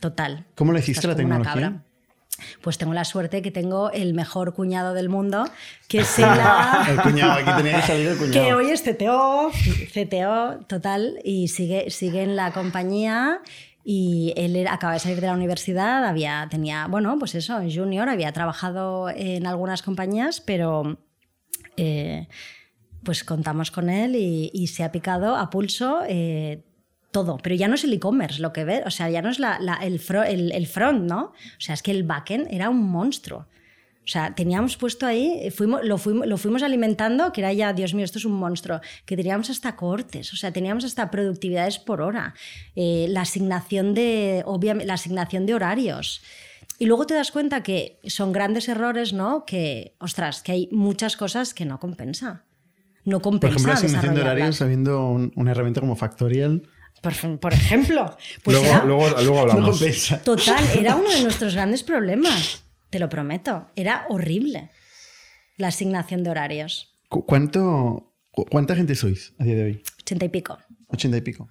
[0.00, 0.46] total.
[0.54, 1.52] ¿Cómo le hiciste Estás la tecnología?
[1.52, 1.84] cabra.
[2.62, 5.44] Pues tengo la suerte que tengo el mejor cuñado del mundo,
[5.88, 6.86] que se la...
[6.88, 8.56] El cuñado, aquí tenía que salir el que cuñado.
[8.56, 9.50] hoy es CTO,
[9.92, 13.40] CTO total, y sigue, sigue en la compañía.
[13.84, 18.32] Y él acaba de salir de la universidad, había, tenía, bueno, pues eso, junior, había
[18.32, 20.98] trabajado en algunas compañías, pero
[21.76, 22.28] eh,
[23.02, 26.64] pues contamos con él y, y se ha picado a pulso eh,
[27.12, 27.38] todo.
[27.42, 29.58] Pero ya no es el e-commerce lo que ve, o sea, ya no es la-
[29.60, 31.20] la- el, fro- el- el front, ¿no?
[31.26, 33.46] O sea, es que el backend era un monstruo.
[34.08, 37.92] O sea, teníamos puesto ahí, fuimos, lo, fuimos, lo fuimos alimentando, que era ya, Dios
[37.92, 42.00] mío, esto es un monstruo, que teníamos hasta cortes, o sea, teníamos hasta productividades por
[42.00, 42.32] hora,
[42.74, 46.22] eh, la, asignación de, obviamente, la asignación de horarios.
[46.78, 49.44] Y luego te das cuenta que son grandes errores, ¿no?
[49.44, 52.44] Que, ostras, que hay muchas cosas que no compensa.
[53.04, 53.56] No Por compensa.
[53.56, 56.62] ejemplo, la asignación de horarios habiendo un- una herramienta como Factorial.
[57.02, 58.16] Por, por ejemplo.
[58.42, 59.70] Pues luego, era- luego, luego No hablamos.
[59.78, 60.22] compensa.
[60.22, 62.64] Total, era uno de nuestros grandes problemas.
[62.90, 63.68] Te lo prometo.
[63.76, 64.70] Era horrible
[65.56, 66.98] la asignación de horarios.
[67.08, 69.82] ¿Cu- ¿Cuánto, cu- ¿Cuánta gente sois a día de hoy?
[70.00, 70.58] Ochenta y pico.
[70.88, 71.48] Ochenta y pico.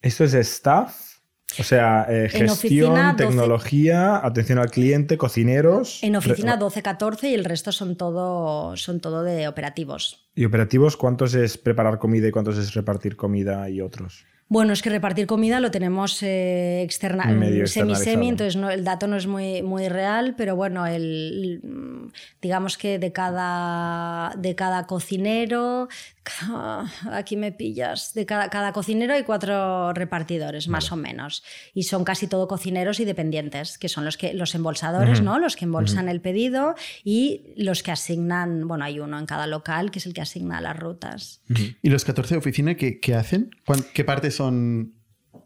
[0.00, 1.18] Esto es staff,
[1.60, 3.24] o sea, eh, gestión, oficina, 12.
[3.26, 6.02] tecnología, atención al cliente, cocineros.
[6.02, 10.28] En oficina re- 12, 14 y el resto son todo, son todo de operativos.
[10.34, 14.24] ¿Y operativos cuántos es preparar comida y cuántos es repartir comida y otros?
[14.52, 17.24] Bueno, es que repartir comida lo tenemos eh, externa,
[17.66, 21.62] semi-semi, entonces no, el dato no es muy, muy real, pero bueno, el,
[22.42, 25.88] digamos que de cada, de cada cocinero,
[27.10, 32.04] aquí me pillas, de cada, cada cocinero hay cuatro repartidores, más o menos, y son
[32.04, 35.38] casi todo cocineros y dependientes, que son los, que, los embolsadores, ¿no?
[35.38, 39.90] los que embolsan el pedido y los que asignan, bueno, hay uno en cada local,
[39.90, 41.40] que es el que asigna las rutas.
[41.82, 43.50] ¿Y los 14 de oficina qué, qué hacen?
[43.64, 44.41] ¿Cuán- ¿Qué parte son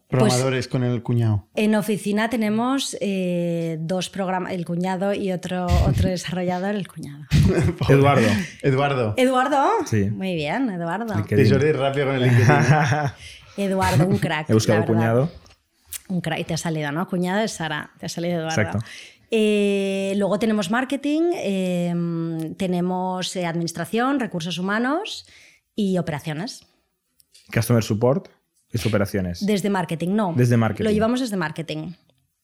[0.09, 1.49] programadores con el cuñado?
[1.55, 7.25] En oficina tenemos eh, dos programas, el cuñado y otro, otro desarrollador, el cuñado.
[7.89, 8.29] Eduardo.
[8.63, 9.15] Eduardo.
[9.17, 9.69] ¿Eduardo?
[9.87, 10.11] Sí.
[10.11, 11.15] Muy bien, Eduardo.
[11.23, 12.47] De Jordi rápido con el LinkedIn.
[13.57, 14.51] Eduardo, un crack.
[14.51, 15.31] He buscado la el cuñado.
[16.09, 16.41] Un crack.
[16.41, 17.09] Y te ha salido, ¿no?
[17.09, 17.91] Cuñado de Sara.
[17.99, 18.61] Te ha salido Eduardo.
[18.61, 18.87] Exacto.
[19.31, 21.93] Eh, luego tenemos marketing, eh,
[22.57, 25.27] tenemos eh, administración, recursos humanos
[25.75, 26.65] y operaciones.
[27.53, 28.29] Customer support
[28.71, 29.45] es operaciones.
[29.45, 30.35] Desde marketing, no.
[30.37, 30.85] Desde marketing.
[30.85, 31.93] Lo llevamos desde marketing.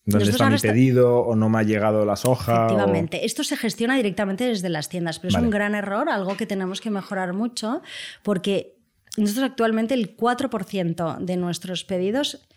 [0.04, 1.20] ¿Dónde Nosotros está mi pedido?
[1.20, 2.66] ¿O no me ha llegado las hojas?
[2.66, 3.24] Efectivamente.
[3.24, 5.44] Esto se gestiona directamente desde las tiendas, pero Vale.
[5.44, 7.82] es un gran error, algo que tenemos que mejorar mucho,
[8.24, 8.78] porque
[9.16, 12.48] nosotros actualmente el 4% de nuestros pedidos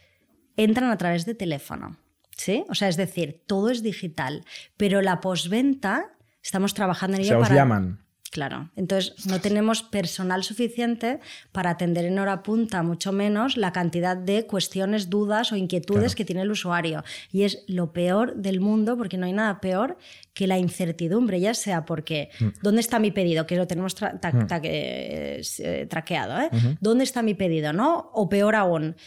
[0.58, 1.97] entran a través de teléfono.
[2.36, 2.65] ¿Sí?
[2.69, 4.43] O sea, es decir, todo es digital,
[4.75, 6.12] pero la posventa
[6.43, 8.04] estamos trabajando en O ello os para llaman.
[8.35, 11.21] Claro, entonces no tenemos personal suficiente
[11.53, 16.15] para atender en hora punta, mucho menos la cantidad de cuestiones, dudas o inquietudes Claro.
[16.17, 17.05] que tiene el usuario.
[17.31, 19.97] Y es lo peor del mundo, porque no hay nada peor
[20.33, 22.47] que la incertidumbre, ya sea porque Mm.
[22.61, 23.47] ¿dónde está mi pedido?
[23.47, 24.19] Que lo tenemos tra-
[24.65, 26.49] eh, eh, traqueado, ¿eh?
[26.81, 27.71] ¿Dónde está mi pedido?
[27.71, 28.09] ¿No?
[28.13, 28.97] O peor aún.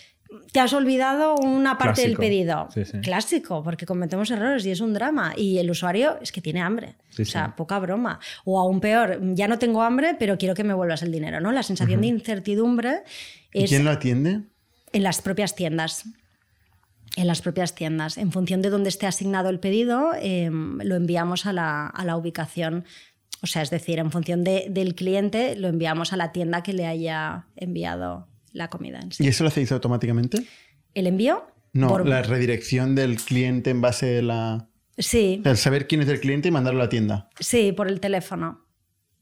[0.52, 2.20] Te has olvidado una parte Clásico.
[2.22, 2.68] del pedido.
[2.72, 2.98] Sí, sí.
[3.00, 5.32] Clásico, porque cometemos errores y es un drama.
[5.36, 6.96] Y el usuario es que tiene hambre.
[7.10, 8.20] Sí, o sea, poca broma.
[8.44, 11.50] O aún peor, ya no tengo hambre, pero quiero que me vuelvas el dinero, ¿no?
[11.52, 13.02] La sensación de incertidumbre
[13.52, 14.42] ¿Y es quién lo atiende?
[14.92, 16.04] en las propias tiendas.
[17.16, 18.18] En las propias tiendas.
[18.18, 22.16] En función de dónde esté asignado el pedido, eh, lo enviamos a la, a la
[22.16, 22.84] ubicación.
[23.42, 26.72] O sea, es decir, en función de- del cliente, lo enviamos a la tienda que
[26.74, 29.24] le haya enviado la comida en sí.
[29.24, 30.44] ¿Y eso lo hacéis automáticamente?
[30.94, 31.46] ¿El envío?
[31.72, 34.68] No, Por- la redirección del cliente en base a la...
[34.96, 37.28] Sí, el saber quién es el cliente y mandarlo a la tienda.
[37.38, 38.66] Sí, por el teléfono.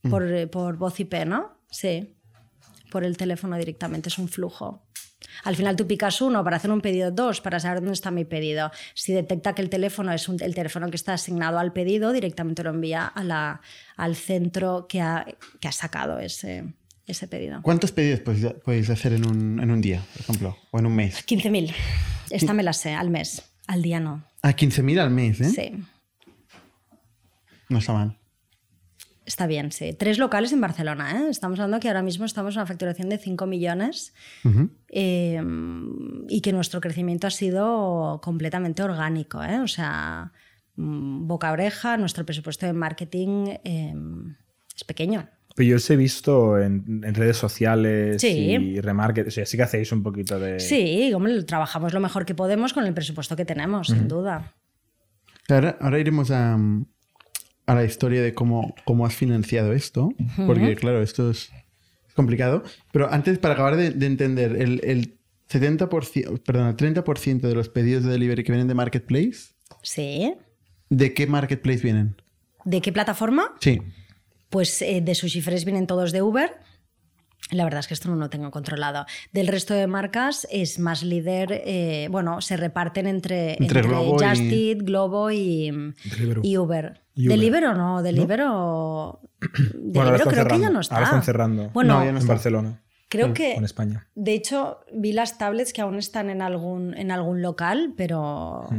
[0.03, 0.11] Mm.
[0.11, 1.59] Por, eh, por voz IP, ¿no?
[1.71, 2.15] Sí.
[2.91, 4.87] Por el teléfono directamente, es un flujo.
[5.45, 8.25] Al final tú picas uno para hacer un pedido, dos para saber dónde está mi
[8.25, 8.71] pedido.
[8.95, 12.63] Si detecta que el teléfono es un- el teléfono que está asignado al pedido, directamente
[12.63, 13.61] lo envía a la-
[13.97, 15.27] al centro que ha,
[15.61, 16.65] que ha sacado ese,
[17.07, 17.63] ese pedido.
[17.63, 20.57] ¿Cuántos pedidos podéis, hacer en un, en un día, por ejemplo?
[20.71, 21.27] O en un mes.
[21.27, 21.73] 15.000.
[22.31, 23.43] Esta me la sé, al mes.
[23.67, 24.25] Al día no.
[24.43, 25.51] A 15.000 al mes, ¿eh?
[25.51, 25.85] Sí.
[27.69, 28.19] No está mal.
[29.27, 29.93] Está bien, sí.
[29.93, 31.21] Tres locales en Barcelona.
[31.21, 31.31] ¿eh?
[31.31, 34.15] Estamos hablando que ahora mismo estamos en una facturación de 5 millones
[34.89, 35.43] eh,
[36.29, 39.43] y que nuestro crecimiento ha sido completamente orgánico.
[39.43, 39.59] ¿eh?
[39.59, 40.33] O sea,
[40.77, 43.95] mm, boca a oreja, nuestro presupuesto de marketing eh,
[44.77, 45.29] es pequeño.
[45.57, 48.29] Pero yo os he visto en, en redes sociales Sí.
[48.29, 49.27] y remarket.
[49.27, 50.61] O sea, sí que hacéis un poquito de.
[50.61, 54.55] Sí, hombre, trabajamos lo mejor que podemos con el presupuesto que tenemos, sin duda.
[55.49, 56.55] Ahora, ahora iremos a,
[57.67, 60.11] a la historia de cómo, cómo has financiado esto,
[60.47, 61.51] porque claro, esto es
[62.15, 62.63] complicado.
[62.93, 67.69] Pero antes, para acabar de, de entender, el, el 70%, perdón, el 30% de los
[67.69, 70.35] pedidos de delivery que vienen de Marketplace, Sí.
[70.91, 72.21] ¿de qué Marketplace vienen?
[72.65, 73.55] ¿De qué plataforma?
[73.61, 73.81] Sí.
[74.51, 76.55] Pues eh, de Sushi Fresh vienen todos de Uber.
[77.51, 79.07] La verdad es que esto no lo tengo controlado.
[79.33, 84.29] Del resto de marcas es más líder, eh, bueno, se reparten entre, Entre Globo y-
[84.29, 85.71] Just Eat, Globo y,
[86.11, 86.43] Deliveroo.
[86.45, 87.03] y Uber.
[87.17, 87.29] Uber.
[87.29, 89.21] Deliveroo no, Deliveroo
[89.85, 90.71] están creo que ya cerrando.
[90.71, 90.95] no está.
[90.97, 91.71] Ahora están cerrando.
[91.71, 92.33] Bueno, No, ya no en está.
[92.33, 92.83] Barcelona.
[93.09, 94.09] creo que, O en España.
[94.17, 98.79] de hecho, vi las tablets que aún están en algún, en algún local, pero Mm.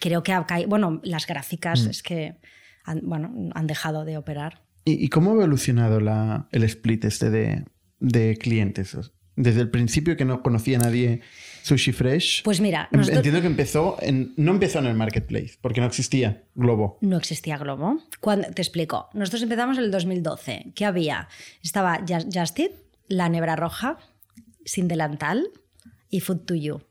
[0.00, 0.34] creo que
[0.66, 2.36] bueno, las gráficas es que
[2.84, 4.61] han, bueno, han dejado de operar.
[4.84, 7.64] ¿Y, y cómo ha evolucionado la, el split este de,
[8.00, 8.96] de clientes?
[9.34, 11.20] Desde el principio que no conocía a nadie
[11.62, 12.42] Sushi Fresh.
[12.42, 15.86] Pues mira, Em- nosotros- Entiendo que empezó en, no empezó en el marketplace, porque no
[15.86, 16.98] existía Globo.
[17.00, 18.02] No existía Globo.
[18.20, 19.08] Cuando, te explico.
[19.14, 20.72] Nosotros empezamos en el 2012.
[20.74, 21.28] ¿Qué había?
[21.62, 22.72] Estaba Just Just Eat,
[23.08, 23.96] La Nebra Roja,
[24.64, 25.48] Sin Delantal
[26.10, 26.82] y Food to You.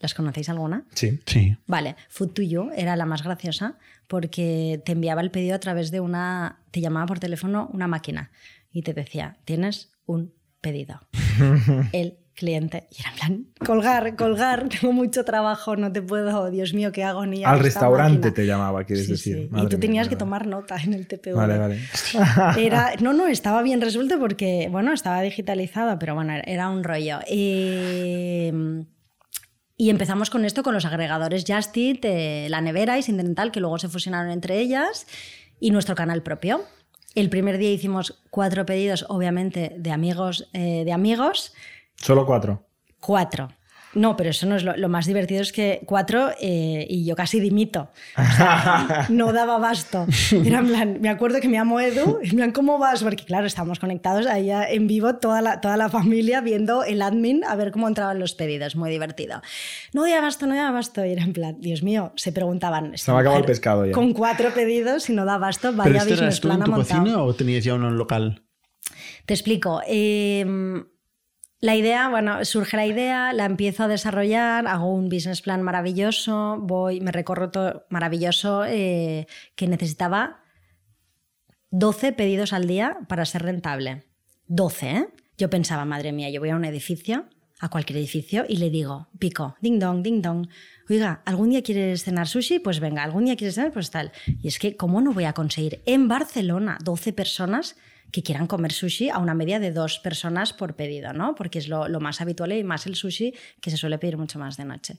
[0.00, 0.84] ¿Las conocéis alguna?
[0.94, 1.20] Sí.
[1.26, 1.56] Sí.
[1.66, 3.78] Vale, Food to You era la más graciosa
[4.08, 6.60] porque te enviaba el pedido a través de una.
[6.70, 8.30] Te llamaba por teléfono una máquina
[8.70, 11.00] y te decía: Tienes un pedido.
[11.92, 12.86] el cliente.
[12.90, 17.02] Y era en plan: colgar, colgar, tengo mucho trabajo, no te puedo, Dios mío, qué
[17.04, 17.48] agonía.
[17.48, 18.34] Al esta restaurante máquina".
[18.34, 19.50] te llamaba, quieres Sí, decir.
[19.52, 19.60] sí.
[19.62, 20.18] Y tú tenías que vale.
[20.20, 21.34] tomar nota en el TPV.
[21.34, 21.80] Vale, vale.
[22.58, 27.20] Era, no, no, estaba bien resuelto porque, bueno, estaba digitalizado, pero bueno, era un rollo.
[27.26, 28.52] Eh,
[29.76, 33.60] y empezamos con esto, con los agregadores Just Eat, eh, La Nevera y Sindental, que
[33.60, 35.06] luego se fusionaron entre ellas,
[35.60, 36.62] y nuestro canal propio.
[37.14, 41.54] El primer día hicimos cuatro pedidos, obviamente, de amigos, eh, de amigos,
[41.96, 42.66] Solo cuatro.
[43.00, 43.48] cuatro.
[43.96, 47.16] No, pero eso no es lo, lo más divertido, es que cuatro eh, y yo
[47.16, 47.88] casi dimito.
[48.16, 50.06] O sea, no daba abasto.
[50.44, 53.02] Era en plan, me acuerdo que me llamo Edu, y en plan, ¿cómo vas?
[53.02, 57.42] Porque claro, estábamos conectados ahí en vivo, toda la, toda la familia viendo el admin
[57.44, 59.40] a ver cómo entraban los pedidos, muy divertido.
[59.94, 61.04] No de abasto, no de abasto.
[61.04, 62.92] Y era en plan, Dios mío, se preguntaban.
[62.94, 63.92] "Esta Se me acabado el pescado ya".
[63.92, 66.64] Con cuatro pedidos y no da abasto, ¿Pero vaya esto eras business tú en plan
[66.66, 67.00] tu montado.
[67.00, 68.42] cocina o tenías ya uno en local?
[69.24, 69.80] Te explico.
[69.86, 70.44] Eh,
[71.60, 76.58] la idea, bueno, surge la idea, la empiezo a desarrollar, hago un business plan maravilloso,
[76.60, 80.42] voy, me recorro todo maravilloso eh, que necesitaba
[81.70, 84.04] 12 pedidos al día para ser rentable.
[84.48, 85.08] 12, ¿eh?
[85.38, 87.26] Yo pensaba, madre mía, yo voy a un edificio,
[87.58, 90.48] a cualquier edificio, y le digo, pico, ding dong, ding dong.
[90.90, 92.58] Oiga, ¿algún día quieres cenar sushi?
[92.58, 93.72] Pues venga, ¿algún día quieres cenar?
[93.72, 94.12] Pues tal.
[94.42, 97.76] Y es que, ¿cómo no voy a conseguir en Barcelona 12 personas
[98.12, 101.34] que quieran comer sushi a una media de dos personas por pedido, ¿no?
[101.34, 104.56] Porque es lo, más habitual y más el sushi que se suele pedir mucho más
[104.56, 104.98] de noche.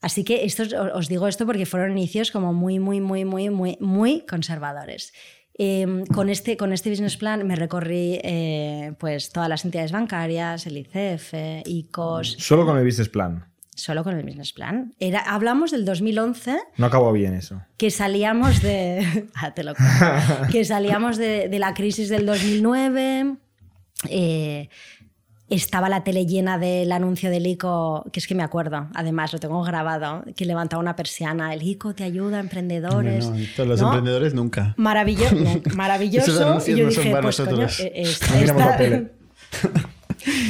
[0.00, 0.64] Así que esto,
[0.94, 5.12] os digo esto porque fueron inicios como muy, muy, muy, muy, muy, muy conservadores.
[5.58, 10.66] Eh, con, este, con este business plan me recorrí eh, pues todas las entidades bancarias,
[10.66, 11.34] el ICF,
[11.66, 12.36] ICOS.
[12.38, 13.51] Solo con el business plan.
[13.74, 14.94] Solo con el business plan.
[15.00, 16.58] Era, hablamos del 2011.
[16.76, 17.62] No acabó bien eso.
[17.78, 19.28] Que salíamos de.
[19.34, 20.48] ah, te lo cuento.
[20.52, 23.36] que salíamos de, de, la crisis del 2009.
[24.08, 24.68] Eh,
[25.48, 29.38] estaba la tele llena del anuncio del ICO, que es que me acuerdo, además lo
[29.38, 33.28] tengo grabado, que levantaba una persiana, el ICO te ayuda, emprendedores.
[33.28, 33.88] No, no, los ¿no?
[33.88, 34.74] emprendedores nunca.
[34.78, 35.36] Maravilloso.
[35.74, 36.58] maravilloso.
[36.66, 38.78] y yo dije, pues coño, esta, esta,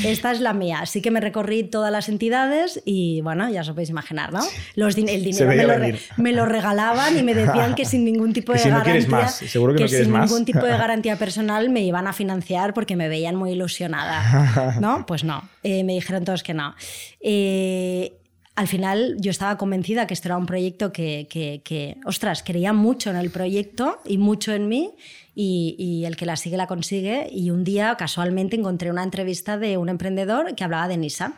[0.04, 0.80] esta, es la mía.
[0.80, 4.40] Así que me recorrí todas las entidades y bueno, ya os podéis imaginar, ¿no?
[4.74, 8.32] Los, el dinero me lo, re, me lo, regalaban y me decían que sin ningún
[8.32, 9.00] tipo de si garantía.
[9.00, 9.34] No más.
[9.36, 10.30] Seguro que, que no quieres sin más.
[10.30, 14.78] ningún tipo de garantía personal me iban a financiar porque me veían muy ilusionada.
[14.80, 15.06] ¿No?
[15.12, 15.42] Pues no.
[15.62, 16.74] Eh, me dijeron todos que no.
[17.20, 18.12] Eh,
[18.54, 22.72] al final yo estaba convencida que esto era un proyecto que, que, que, ostras, creía
[22.72, 24.94] mucho en el proyecto y mucho en mí
[25.34, 27.28] y, y, el que la sigue la consigue.
[27.32, 31.34] Y un día casualmente encontré una entrevista de un emprendedor que hablaba de Nisa.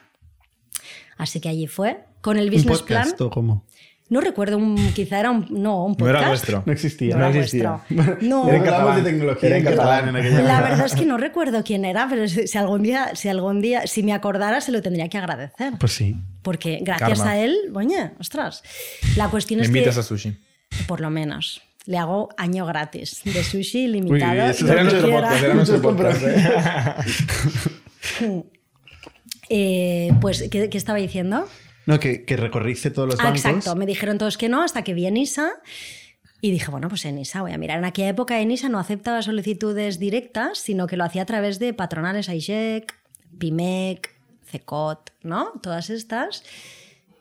[1.16, 3.26] Así que allí fue, con el business ¿Un podcast, plan.
[3.28, 3.64] ¿o cómo?
[4.10, 6.12] No recuerdo, un, quizá era un, no, un podcast.
[6.12, 6.62] No era nuestro.
[6.66, 7.16] No existía.
[7.16, 7.80] No, No existía.
[7.88, 8.18] vuestro.
[8.28, 8.48] No.
[8.48, 9.02] Era catalán.
[9.02, 11.84] de tecnología Era en en catalán en aquella La verdad es que no recuerdo quién
[11.86, 15.08] era, pero si si algún día, si algún día, si me acordara, se lo tendría
[15.08, 15.72] que agradecer.
[15.80, 16.16] Pues sí.
[16.42, 17.32] Porque gracias Karma.
[17.32, 18.62] a él, oye, ostras.
[19.16, 20.36] La cuestión Me es que, invitas a sushi.
[20.86, 24.50] por lo menos, le hago año gratis de sushi Uy, ilimitado.
[24.50, 26.22] eso nuestro podcast, nuestro podcast.
[26.22, 26.44] ¿eh?
[29.50, 31.46] Eh, pues, ¿qué, qué estaba diciendo?
[31.86, 33.44] No, que, que recorriste todos los Ah, bancos.
[33.44, 35.50] exacto, me dijeron todos que no hasta que vi Enisa
[36.40, 37.78] y dije, bueno, pues Enisa voy a mirar.
[37.78, 41.74] En aquella época Enisa no aceptaba solicitudes directas, sino que lo hacía a través de
[41.74, 42.94] patronales AISEC,
[43.38, 44.14] PIMEC,
[44.46, 45.52] CECOT, ¿no?
[45.62, 46.42] Todas estas.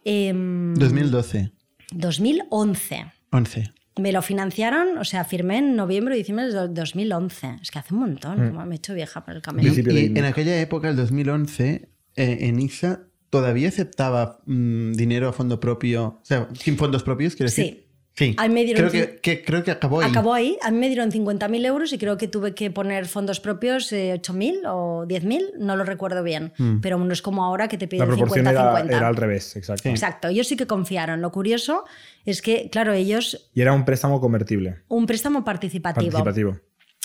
[0.05, 1.51] Em, 2012.
[1.91, 3.05] 2011.
[3.31, 3.73] 11.
[3.99, 7.59] Me lo financiaron, o sea, firmé en noviembre y diciembre de 2011.
[7.61, 9.71] Es que hace un montón, como me he hecho vieja por el camino.
[9.71, 15.59] Y en aquella época, el 2011, eh, en ISA todavía aceptaba mm, dinero a fondo
[15.59, 17.82] propio, o sea, sin fondos propios, ¿quieres Sí.
[18.15, 18.35] Sí.
[18.49, 20.09] Me dieron creo, que, que- creo que acabó ahí.
[20.09, 23.39] Acabó ahí, a mí me dieron 50.000 euros y creo que tuve que poner fondos
[23.39, 26.79] propios eh, 8.000 o 10.000, no lo recuerdo bien, Mm.
[26.81, 28.95] pero no es como ahora que te piden proporción era, 50-50.
[28.97, 29.89] era al revés, exacto.
[29.89, 31.21] Exacto, ellos sí que confiaron.
[31.21, 31.85] Lo curioso
[32.23, 36.11] es que, claro, ellos, Y era un préstamo convertible, un préstamo participativo.
[36.11, 36.59] participativo.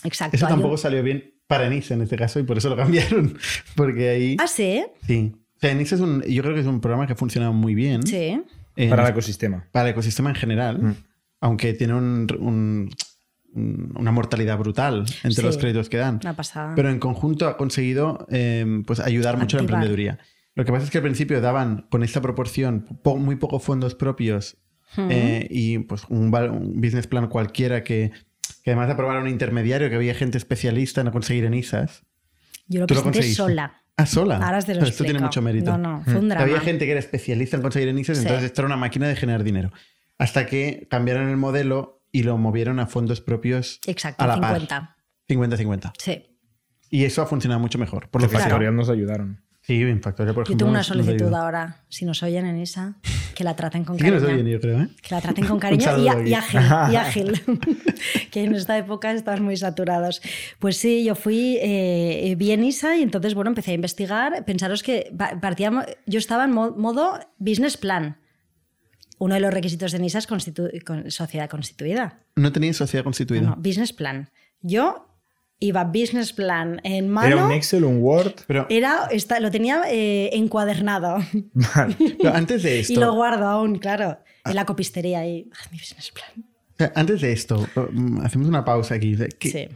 [0.05, 0.37] Exacto.
[0.37, 3.39] Eso un- tampoco salió bien para Enisa en este caso y por eso lo cambiaron.
[3.77, 4.37] Porque ahí.
[4.39, 5.33] Ah, sí, Sí.
[5.57, 7.75] O sea, Enisa es un, yo creo que es un programa que ha funcionado muy
[7.75, 8.07] bien.
[8.07, 8.41] sí.
[8.79, 9.67] En- Para el ecosistema.
[9.73, 10.95] para el ecosistema en general, Mm.
[11.41, 12.91] aunque tiene un- un-
[13.55, 15.43] un- una mortalidad brutal entre Sí.
[15.43, 16.21] los créditos que dan.
[16.23, 16.75] Una pasada.
[16.75, 20.19] Pero en conjunto ha conseguido eh, pues ayudar mucho a la emprendeduría.
[20.55, 23.95] Lo que pasa es que al principio daban con esta proporción po- muy pocos fondos
[23.95, 24.57] propios
[24.97, 26.31] eh, y pues un,
[26.81, 28.11] business plan cualquiera que,
[28.65, 32.03] que además de aprobar un intermediario, que había gente especialista en conseguir en ISAs.
[32.69, 33.37] Yo lo lo presenté conseguiste.
[33.37, 33.83] sola.
[33.99, 34.37] Ah, sola.
[34.37, 35.77] Ahora te lo Pero esto tiene mucho mérito.
[35.77, 36.45] No, no, fue un drama.
[36.45, 38.23] Había gente que era especialista en conseguir Sí.
[38.23, 39.73] entonces esto era una máquina de generar dinero.
[40.19, 44.61] Hasta que cambiaron el modelo y lo movieron a fondos propios Exacto, a la par.
[44.61, 44.97] 50.
[45.29, 45.93] 50-50.
[45.99, 46.25] Sí.
[46.91, 48.09] Y eso ha funcionado mucho mejor.
[48.09, 48.73] Por lo Los que Claro.
[48.77, 49.43] nos ayudaron.
[49.69, 50.65] Sí, en Factoría, por Yo ejemplo.
[50.65, 51.83] tengo una solicitud ahora.
[51.91, 52.97] Si nos oyen en esa,
[53.35, 54.23] que la traten con Sí que cariño.
[54.27, 54.89] nos oyen, yo creo, ¿eh?
[55.03, 57.43] Que la traten con cariño y, y ágil, y ágil.
[58.31, 60.23] que en esta época están muy saturados.
[60.59, 64.43] Pues sí, yo fui eh, bien ISA y entonces, bueno, empecé a investigar.
[64.47, 68.17] Pensaros que pa- partíamos, yo estaba en mo- modo business plan.
[69.19, 72.21] Uno de los requisitos de NISA es constitu- con- sociedad constituida.
[72.37, 73.43] No tenéis sociedad constituida.
[73.43, 74.31] No, no, business plan.
[74.63, 75.08] Yo
[75.61, 77.27] iba business plan en mano.
[77.35, 78.35] Era un Excel, un Word.
[78.47, 81.19] Pero, Era, esta- lo tenía eh, encuadernado.
[81.53, 81.97] Vale.
[82.19, 85.49] pero antes de esto, Y lo guardo aún, claro, en la copistería ahí.
[85.55, 86.93] Ah, mi business plan.
[86.95, 89.17] antes de esto, mm, hacemos una pausa aquí.
[89.39, 89.69] ¿Qué, Sí.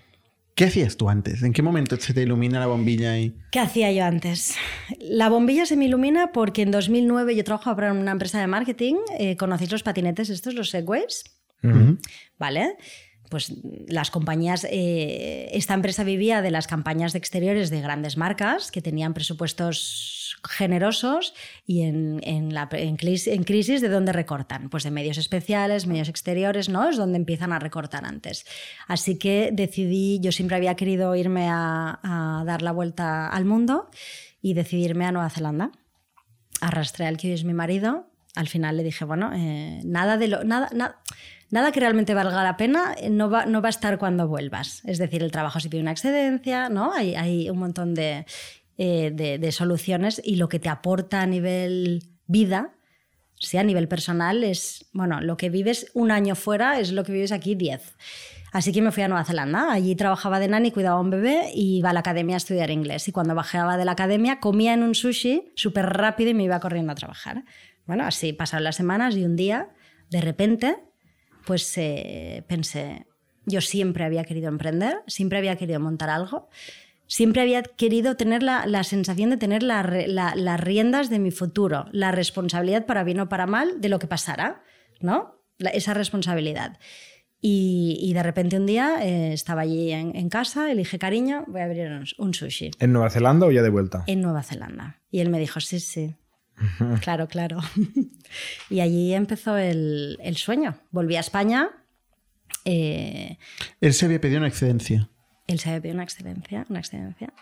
[0.55, 1.43] ¿Qué hacías tú antes?
[1.43, 4.55] ¿En qué momento se te ilumina la bombilla y ¿Qué hacía yo antes?
[5.01, 8.97] La bombilla se me ilumina porque en 2009 yo trabajaba para una empresa de marketing.
[9.19, 11.25] eh, ¿Conocéis los patinetes estos, los Segways?
[11.65, 11.97] Ujú.
[12.39, 12.77] ¿Vale?
[13.33, 13.51] Pues
[13.89, 18.83] las compañías, eh, esta empresa vivía de las campañas de exteriores de grandes marcas que
[18.83, 21.33] tenían presupuestos generosos
[21.67, 26.69] y en, en la, en, crisis de dónde recortan, pues de medios especiales, medios exteriores,
[26.69, 26.91] ¿no?
[26.91, 28.45] Es donde empiezan a recortar antes.
[28.87, 33.89] Así que decidí, yo siempre había querido irme a, a dar la vuelta al mundo
[34.43, 35.73] y decidirme a Nueva Zelanda.
[36.61, 38.13] Arrastré al que hoy es mi marido.
[38.35, 40.45] Al final le dije, bueno, eh, nada de lo.
[40.45, 41.01] Nada, nada,
[41.53, 44.83] nada que realmente valga la pena eh, no va, no va a estar cuando vuelvas.
[44.85, 46.93] Es decir, el trabajo si pide una excedencia, ¿no?
[46.93, 48.27] Hay, hay un montón de,
[48.79, 52.75] eh, de, de, soluciones y lo que te aporta a nivel vida,
[53.39, 57.13] sea a nivel personal, es, bueno, lo que vives un año fuera es lo que
[57.13, 57.97] vives aquí diez.
[58.53, 59.73] Así que me fui a Nueva Zelanda.
[59.73, 62.71] Allí trabajaba de nani, cuidaba a un bebé y iba a la academia a estudiar
[62.71, 63.09] inglés.
[63.09, 66.61] Y cuando bajaba de la academia comía en un sushi súper rápido y me iba
[66.61, 67.45] corriendo a trabajar.
[67.87, 69.71] Bueno, así pasaron las semanas y un día,
[70.11, 70.77] de repente,
[71.45, 73.07] pues eh, pensé,
[73.47, 76.49] yo siempre había querido emprender, siempre había querido montar algo,
[77.07, 81.31] siempre había querido tener la, la sensación de tener la, la, las riendas de mi
[81.31, 84.63] futuro, la responsabilidad para bien o para mal de lo que pasara,
[85.01, 85.43] ¿no?
[85.59, 86.79] esa responsabilidad.
[87.45, 91.01] Y, y, de repente un día eh, estaba allí en, en, casa y le dije,
[91.01, 92.71] cariño, voy a abrir un, un, sushi.
[92.79, 94.05] ¿En Nueva Zelanda o ya de vuelta?
[94.07, 95.01] En Nueva Zelanda.
[95.11, 96.15] Y él me dijo, sí, sí.
[97.01, 97.59] claro, claro.
[98.71, 100.77] Y allí empezó el, el, sueño.
[100.91, 101.71] Volví a España.
[102.65, 103.39] Eh,
[103.81, 105.09] él se había pedido una excedencia.
[105.47, 107.33] Él se había pedido una excedencia, una excedencia.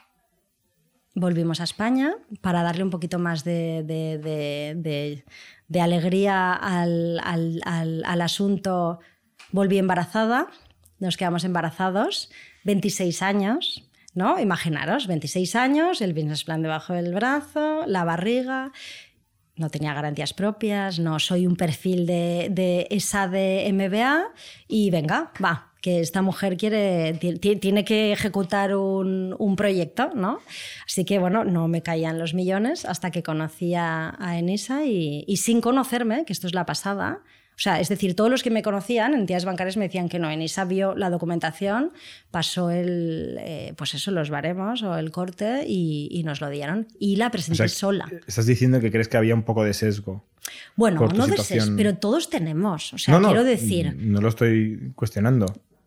[1.15, 4.19] Volvimos a España para darle un poquito más de, de,
[4.77, 5.25] de,
[5.69, 9.01] de alegría al, al, al, al asunto
[9.53, 10.49] volví embarazada,
[10.99, 12.31] nos quedamos embarazados,
[12.65, 14.39] 26 años, ¿no?
[14.39, 18.73] Imaginaros, 26 años, el business plan debajo del brazo, la barriga,
[19.61, 24.29] no tenía garantías propias, no soy un perfil de, esa de MBA
[24.67, 30.41] y venga, va, que esta mujer quiere, tiene que ejecutar un, un, proyecto, ¿no?
[30.87, 35.61] Así que, bueno, no me caían los millones hasta que conocí a, Enisa y, sin
[35.61, 37.21] conocerme, que esto es la pasada,
[37.63, 40.31] sea, es decir, todos los que me conocían, entidades bancarias, me decían que no.
[40.31, 41.93] Enisa vio la documentación,
[42.31, 46.89] pasó el, eh, pues eso, los baremos o el corte y, y nos lo dieron.
[46.99, 48.11] Y la presenté o sea, sola.
[48.27, 50.25] Estás diciendo que crees que había un poco de sesgo.
[50.75, 52.95] Bueno, no de sesgo, pero todos tenemos.
[52.95, 53.95] O sea, no, no, quiero decir.
[53.95, 55.47] No lo estoy cuestionando.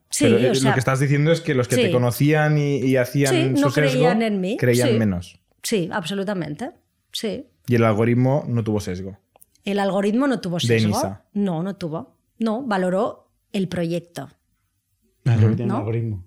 [0.09, 1.81] Sí, pero o sea, lo que estás diciendo es que los que sí.
[1.81, 4.57] te conocían y, y hacían sí, su no sesgo creían en mí.
[4.57, 5.39] creían menos.
[5.63, 6.69] Sí, absolutamente.
[7.11, 7.47] Sí.
[7.67, 9.17] Y el algoritmo no tuvo sesgo.
[9.65, 11.19] El algoritmo no tuvo sesgo.
[11.33, 12.17] No, no tuvo.
[12.39, 14.29] No, valoró el proyecto.
[15.23, 15.75] Claro, que tiene ¿No?
[15.75, 16.25] un algoritmo.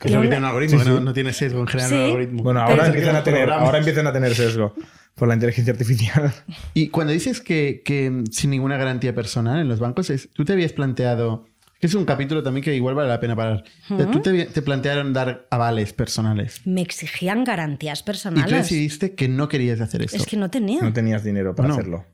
[0.00, 1.96] Tiene un algoritmo, Sí, que no, no tiene sesgo en general Sí.
[1.96, 2.42] el algoritmo.
[2.42, 4.74] Bueno, ahora empiezan, a tener, ahora empiezan a tener sesgo
[5.14, 6.32] por la inteligencia artificial.
[6.74, 10.54] Y cuando dices que, que sin ninguna garantía personal en los bancos, es- tú te
[10.54, 11.44] habías planteado,
[11.78, 15.12] que es un capítulo también que igual vale la pena parar, tú te, te plantearon
[15.12, 18.50] dar avales personales Me exigían garantías y tú personales.
[18.50, 20.82] decidiste que no querías hacer eso, Es que no tenía.
[20.82, 21.74] No tenías dinero para No.
[21.74, 22.06] hacerlo.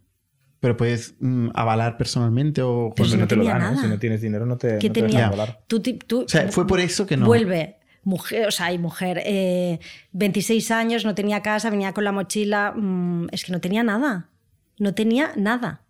[0.67, 2.93] Pero puedes mm, avalar personalmente o...
[2.97, 3.65] Si no, no te lo tenía dan, ¿eh?
[3.71, 3.83] nada.
[3.83, 5.63] Si no tienes dinero no te, ¿Qué no te dejan volar.
[5.69, 7.25] Tú, tú- O sea, fue por eso que no.
[7.27, 9.79] Vuelve, mujer, o sea, hay mujer, eh,
[10.11, 14.31] 26 años, no tenía casa, venía con la mochila, mm, es que no tenía nada.
[14.81, 15.85] No tenía nada.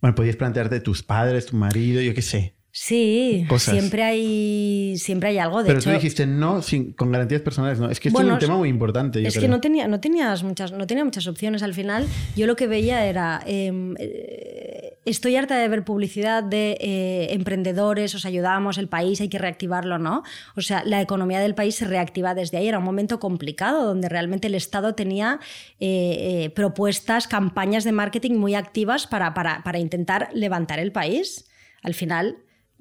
[0.00, 2.56] Bueno, podías plantearte tus padres, tu marido, yo qué sé.
[2.72, 3.74] Sí, Cosas.
[3.74, 5.58] siempre hay siempre hay algo.
[5.62, 7.90] De Pero hecho, tú dijiste no sin, con garantías personales, no.
[7.90, 9.20] Es que esto Bueno, es un tema muy importante.
[9.20, 9.42] yo es creo.
[9.42, 11.62] que no tenía, no tenías muchas, no tenía muchas opciones.
[11.62, 12.06] Al final,
[12.36, 13.42] yo lo que veía era.
[13.46, 19.28] eh, eh, estoy harta de ver publicidad de eh, emprendedores, os ayudamos, el país hay
[19.28, 20.22] que reactivarlo, ¿no?
[20.56, 22.68] O sea, la economía del país se reactiva desde ahí.
[22.68, 25.40] Era un momento complicado donde realmente el Estado tenía
[25.80, 31.46] eh, propuestas, campañas de marketing muy activas para, para, para intentar levantar el país.
[31.82, 32.36] Al final,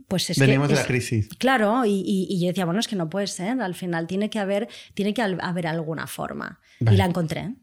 [0.10, 0.74] pues es Veníamos que.
[0.74, 1.30] de la es- crisis.
[1.38, 4.30] Claro, y, y- y yo decía, bueno, es que no puede ser, al final tiene
[4.30, 6.60] que haber, tiene que haber alguna forma.
[6.82, 6.96] Vale.
[6.96, 7.54] Y la encontré.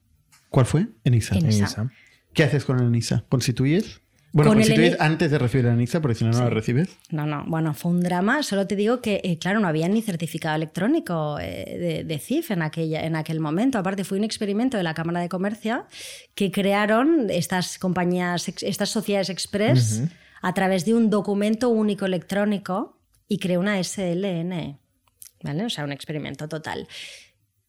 [0.48, 0.86] ¿Cuál fue?
[1.04, 1.34] Enisa.
[1.34, 1.64] En- Enisa.
[1.64, 1.90] Enisa.
[2.32, 3.24] ¿Qué haces con el Enisa?
[3.28, 4.00] ¿Constituyes?
[4.32, 6.50] Bueno, Con el constituyes Eni- antes de recibir el Enisa, porque si no, no lo
[6.50, 6.90] recibes.
[7.10, 8.42] No, no, bueno, fue un drama.
[8.42, 12.50] Solo te digo que, eh, claro, no había ni certificado electrónico eh, de, de CIF
[12.50, 13.78] en, aquella, en aquel momento.
[13.78, 15.86] Aparte, fue un experimento de la Cámara de Comercio
[16.34, 20.02] que crearon estas compañías, estas sociedades express
[20.46, 24.78] a través de un documento único electrónico y creó una SLN.
[25.42, 25.64] ¿Vale?
[25.64, 26.86] O sea, un experimento total.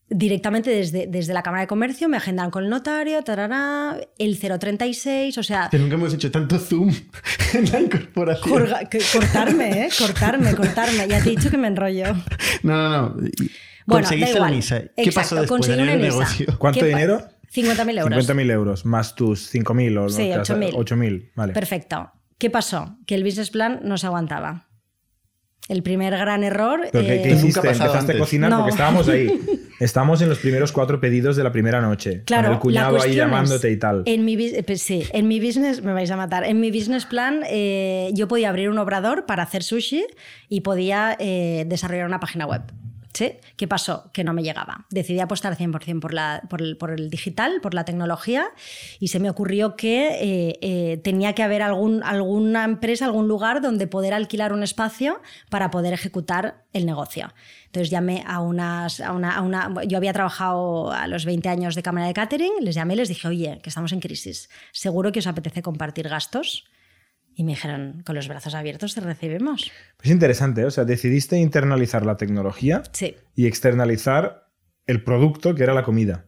[0.09, 5.38] Directamente desde, desde la Cámara de Comercio me agendan con el notario, tarará, el 036,
[5.38, 6.93] o sea, Que nunca hemos hecho tanto zoom
[7.53, 8.53] en la incorporación.
[8.53, 9.89] Corga- que- cortarme, ¿eh?
[9.97, 11.07] Cortarme, cortarme.
[11.09, 12.13] Ya te he dicho que me enrollo.
[12.63, 13.09] No, no, no.
[13.15, 14.49] Bueno, Conseguiste da igual.
[14.49, 14.80] el Enisa.
[14.95, 16.45] ¿Qué Exacto, pasó después de el negocio?
[16.57, 17.28] ¿Cuánto ¿Qué pa- dinero?
[17.53, 18.30] 50.000 euros.
[18.30, 20.73] 50.000 euros más tus 5.000 o Sí, lo que has- 8.000.
[20.73, 21.53] 8.000, vale.
[21.53, 22.11] Perfecto.
[22.38, 22.97] ¿Qué pasó?
[23.05, 24.67] Que el business plan no se aguantaba.
[25.67, 26.88] El primer gran error.
[26.91, 27.59] ¿Pero qué, eh, qué hiciste?
[27.59, 28.57] Empezaste a cocinar No.
[28.57, 29.29] porque estábamos ahí.
[29.79, 32.23] Estamos en los primeros cuatro pedidos de la primera noche.
[32.25, 34.01] Claro, con el cuñado ahí llamándote es, y tal.
[34.05, 37.05] En mi, eh, pues sí, en mi business, me vais a matar, en mi business
[37.05, 40.05] plan eh, yo podía abrir un obrador para hacer sushi
[40.49, 42.63] y podía eh, desarrollar una página web.
[43.55, 44.09] ¿Qué pasó?
[44.13, 44.86] Que no me llegaba.
[44.89, 45.99] Decidí apostar 100%
[46.47, 48.47] por, por, el, digital, por la tecnología,
[48.99, 53.61] y se me ocurrió que eh, eh, tenía que haber algún, alguna empresa, algún lugar
[53.61, 57.34] donde poder alquilar un espacio para poder ejecutar el negocio.
[57.65, 58.99] Entonces llamé a unas.
[58.99, 62.97] Una- yo había trabajado a los 20 años de cámara de catering, les llamé y
[62.97, 64.49] les dije, oye, que estamos en crisis.
[64.72, 66.65] ¿Seguro que os apetece compartir gastos?
[67.39, 69.71] Y me dijeron, con los brazos abiertos te recibimos.
[70.01, 70.65] Es interesante, ¿eh?
[70.65, 73.13] o sea, decidiste internalizar la tecnología Sí.
[73.35, 74.47] y externalizar
[74.88, 76.25] el producto que era la comida.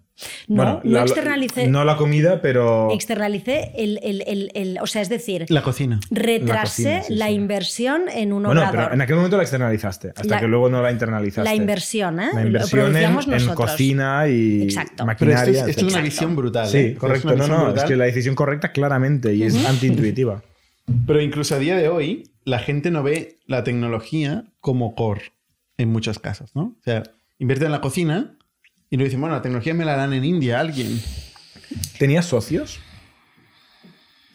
[0.50, 1.68] No, Bueno, no la- externalicé.
[1.68, 2.92] No la comida, pero.
[2.92, 6.00] Externalicé el, el- el- el- O sea, es decir, La cocina.
[6.12, 7.34] retrasé La la, cocina, sí, sí.
[7.36, 8.82] inversión en un Bueno, obrador.
[8.82, 11.50] pero en aquel momento la externalizaste, hasta La- que luego no la internalizaste.
[11.50, 12.30] La inversión, ¿eh?
[12.34, 14.94] La inversión en, cocina y Exacto.
[14.98, 15.52] Pero maquinaria.
[15.54, 16.68] esto es, esto es una visión brutal.
[16.68, 16.96] Sí, ¿eh?
[16.96, 17.36] correcto.
[17.36, 20.44] No, no, es que la decisión correcta claramente y es antiintuitiva.
[21.06, 25.34] Pero incluso a día de hoy, la gente no ve la tecnología como core
[25.78, 26.76] en muchos casos, ¿no?
[26.80, 27.04] O sea,
[27.38, 28.38] invierte en la cocina
[28.90, 31.00] y luego dicen, bueno, la tecnología me la dan en India alguien.
[31.98, 32.80] ¿Tenías socios?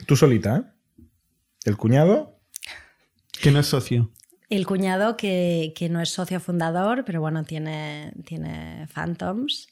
[0.07, 1.05] Tú solita, ¿eh?
[1.65, 2.39] El cuñado.
[3.41, 4.13] Que no es socio.
[4.49, 9.69] El cuñado que, que no es socio fundador, pero bueno, tiene, tiene Phantoms.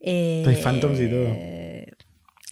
[0.00, 1.28] Eh, Hay Phantoms y todo.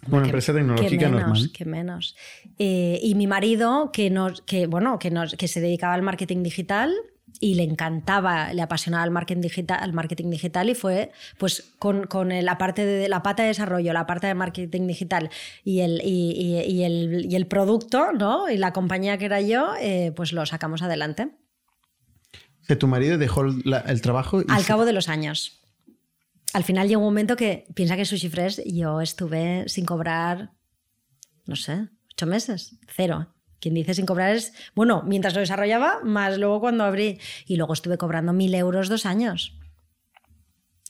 [0.08, 1.50] Una que- empresa que tecnológica menos, normal.
[1.52, 2.16] Que menos.
[2.58, 6.42] Eh, y mi marido, que, nos, que, bueno, que, nos, que se dedicaba al marketing
[6.42, 6.92] digital
[7.38, 12.04] y le encantaba, le apasionaba el marketing digital, el marketing digital y fue pues con,
[12.06, 15.30] con la parte de la pata de desarrollo, la parte de marketing digital
[15.64, 18.50] y el, y, y- y el, y el producto, ¿no?
[18.50, 21.28] Y la compañía que era yo, eh, pues lo sacamos adelante.
[22.62, 25.59] Sea, tu marido dejó la- el trabajo y Al se- cabo de los años.
[26.52, 30.50] Al final llegó un momento que, piensa que Sushi Fresh, yo estuve sin cobrar,
[31.46, 33.34] no sé, ocho meses, cero.
[33.60, 37.20] Quien dice sin cobrar es, bueno, mientras lo desarrollaba, más luego cuando abrí.
[37.46, 39.58] Y luego estuve cobrando mil euros dos años.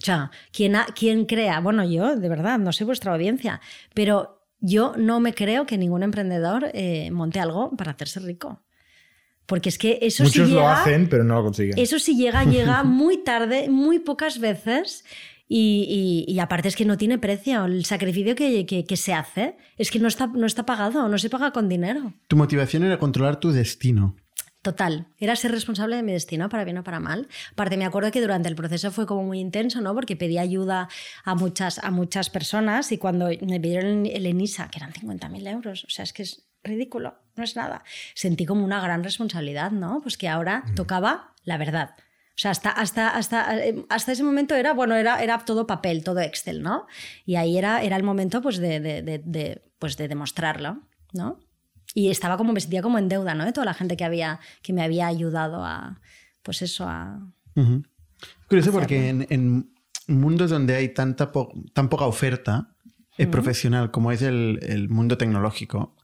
[0.00, 1.60] O sea, ¿quién, ha- quién crea?
[1.60, 3.60] Bueno, yo, de verdad, no sé vuestra audiencia,
[3.92, 8.64] pero yo no me creo que ningún emprendedor eh, monte algo para hacerse rico.
[9.46, 11.76] Porque es que eso sí Muchos lo llega- hacen, pero no lo consiguen.
[11.76, 15.04] eso sí llega, llega muy tarde, muy pocas veces.
[15.52, 17.64] Y, y- y aparte es que no tiene precio.
[17.64, 21.18] El sacrificio que, que- que se hace es que no está, no está pagado, no
[21.18, 22.14] se paga con dinero.
[22.28, 24.14] tu motivación era controlar tu destino.
[24.62, 27.26] Total, era ser responsable de mi destino, para bien o para mal.
[27.52, 29.94] Aparte, me acuerdo que durante el proceso fue como muy intenso, ¿no?
[29.94, 30.88] Porque pedí ayuda
[31.24, 35.84] a muchas, a muchas personas y cuando me pidieron el ENISA, que eran 50.000 euros,
[35.84, 37.82] o sea, es que es ridículo, no es nada.
[38.14, 40.00] Sentí como una gran responsabilidad, ¿no?
[40.02, 41.94] Pues que ahora tocaba la verdad.
[42.30, 46.02] O sea, hasta, hasta, hasta, eh, hasta ese momento era, bueno, era, era todo papel,
[46.04, 46.86] todo Excel, ¿no?
[47.26, 50.80] Y ahí era, era el momento pues, de, de- de- de, pues, de demostrarlo,
[51.12, 51.38] ¿no?
[51.94, 53.44] Y estaba como, me sentía como en deuda, ¿no?
[53.44, 56.00] De toda la gente que, había, que me había ayudado a,
[56.42, 57.20] pues eso, a...
[57.56, 57.82] Ujú.
[58.48, 59.70] Curioso porque en, en
[60.06, 62.74] mundos donde hay tanta po- tan poca oferta
[63.18, 65.94] eh, profesional como es el, el mundo tecnológico,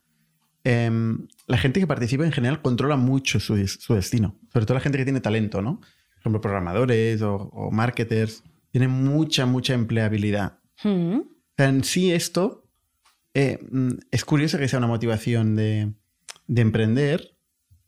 [0.64, 4.36] em, la gente que participa en general controla mucho su, su destino.
[4.52, 5.80] Sobre todo la gente que tiene talento, ¿no?
[6.26, 8.42] Por ejemplo, programadores o, o marketers.
[8.72, 10.58] Tienen mucha, mucha empleabilidad.
[10.82, 11.18] Mm.
[11.18, 11.24] O
[11.56, 12.68] sea, en sí esto
[13.32, 15.92] eh, mm, es curioso que sea una motivación de,
[16.48, 17.36] de emprender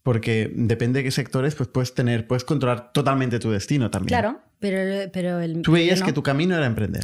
[0.03, 4.07] porque depende de qué sectores pues puedes tener, puedes controlar totalmente tu destino también.
[4.07, 5.61] Claro, pero, pero el...
[5.61, 6.05] Tú veías no.
[6.05, 7.03] que tu camino era emprender.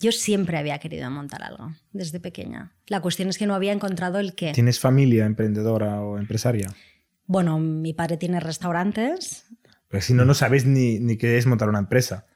[0.00, 2.74] Yo siempre había querido montar algo, desde pequeña.
[2.88, 4.52] La cuestión es que no había encontrado el qué.
[4.52, 6.68] ¿Tienes familia emprendedora o empresaria?
[7.26, 9.46] Bueno, mi padre tiene restaurantes.
[9.88, 12.26] Pues si no, no sabes ni, ni qué es montar una empresa.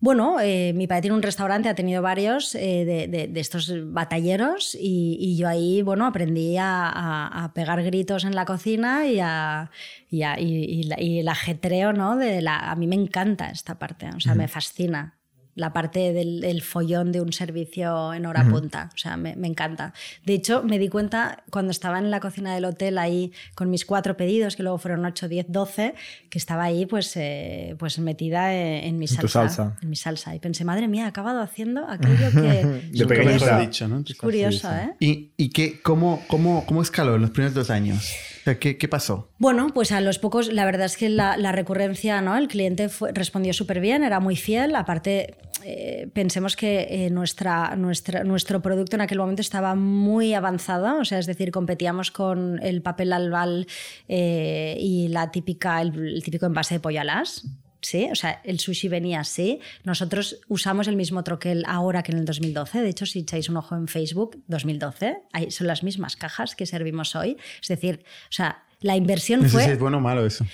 [0.00, 3.72] Bueno, eh, mi padre tiene un restaurante, ha tenido varios eh, de, de- de estos
[3.92, 9.06] batalleros y, y yo ahí, bueno, aprendí a, a- a pegar gritos en la cocina
[9.08, 9.70] y, a,
[10.08, 12.16] y, y- la- y el ajetreo, ¿no?
[12.16, 15.17] De la, a mí me encanta esta parte, o sea, me fascina
[15.58, 19.48] la parte del, del follón de un servicio en hora punta, o sea, me, me
[19.48, 19.92] encanta.
[20.24, 23.84] De hecho, me di cuenta cuando estaba en la cocina del hotel ahí con mis
[23.84, 25.94] cuatro pedidos, que luego fueron 8, 10, 12,
[26.30, 29.76] que estaba ahí pues, eh, pues metida en, en mi En salsa, salsa.
[29.82, 30.34] En mi salsa.
[30.34, 32.88] Y pensé, madre mía, he acabado haciendo aquello que...
[32.92, 34.04] De mejor dicho, ¿no?
[34.06, 34.94] Es curioso, ¿eh?
[35.00, 38.14] ¿Y, y qué, cómo, cómo, cómo escaló en los primeros dos años?
[38.56, 39.30] ¿Qué, pasó?
[39.38, 42.36] Bueno, pues a los pocos, la verdad es que la, recurrencia, ¿no?
[42.36, 44.74] El cliente respondió súper bien, era muy fiel.
[44.76, 45.34] Aparte,
[45.64, 51.04] eh, pensemos que eh, nuestra, nuestra, nuestro producto en aquel momento estaba muy avanzado, o
[51.04, 53.66] sea, es decir, competíamos con el papel albal
[54.08, 57.44] eh, y la típica, el, el típico envase de pollo alas.
[57.80, 59.60] Sí, o sea, el sushi venía así.
[59.84, 62.80] Nosotros usamos el mismo troquel ahora que en el 2012.
[62.82, 66.66] De hecho, si echáis un ojo en Facebook, 2012, ahí son las mismas cajas que
[66.66, 67.36] servimos hoy.
[67.62, 69.60] Es decir, o sea, la inversión No fue.
[69.62, 70.44] sé si es bueno o malo eso.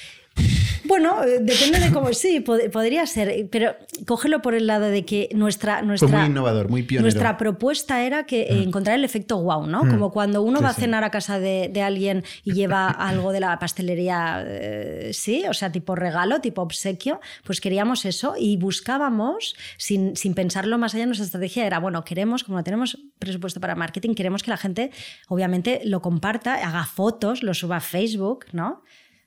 [0.87, 2.13] Bueno, eh, depende de cómo.
[2.13, 3.75] Sí, pod- podría ser, pero
[4.07, 5.81] cógelo por el lado de que nuestra.
[5.81, 7.05] nuestra Fue muy innovador, muy pionero.
[7.05, 9.81] Nuestra propuesta era que eh, encontrar el efecto wow, ¿no?
[9.89, 13.41] Como cuando uno va a cenar a casa de, de alguien y lleva algo de
[13.41, 19.57] la pastelería, eh, sí, o sea, tipo regalo, tipo obsequio, pues queríamos eso y buscábamos,
[19.79, 23.75] sin, sin pensarlo más allá, nuestra estrategia era, bueno, queremos, como no tenemos presupuesto para
[23.75, 24.91] marketing, queremos que la gente,
[25.29, 28.83] obviamente, lo comparta, haga fotos, lo suba a Facebook, ¿no?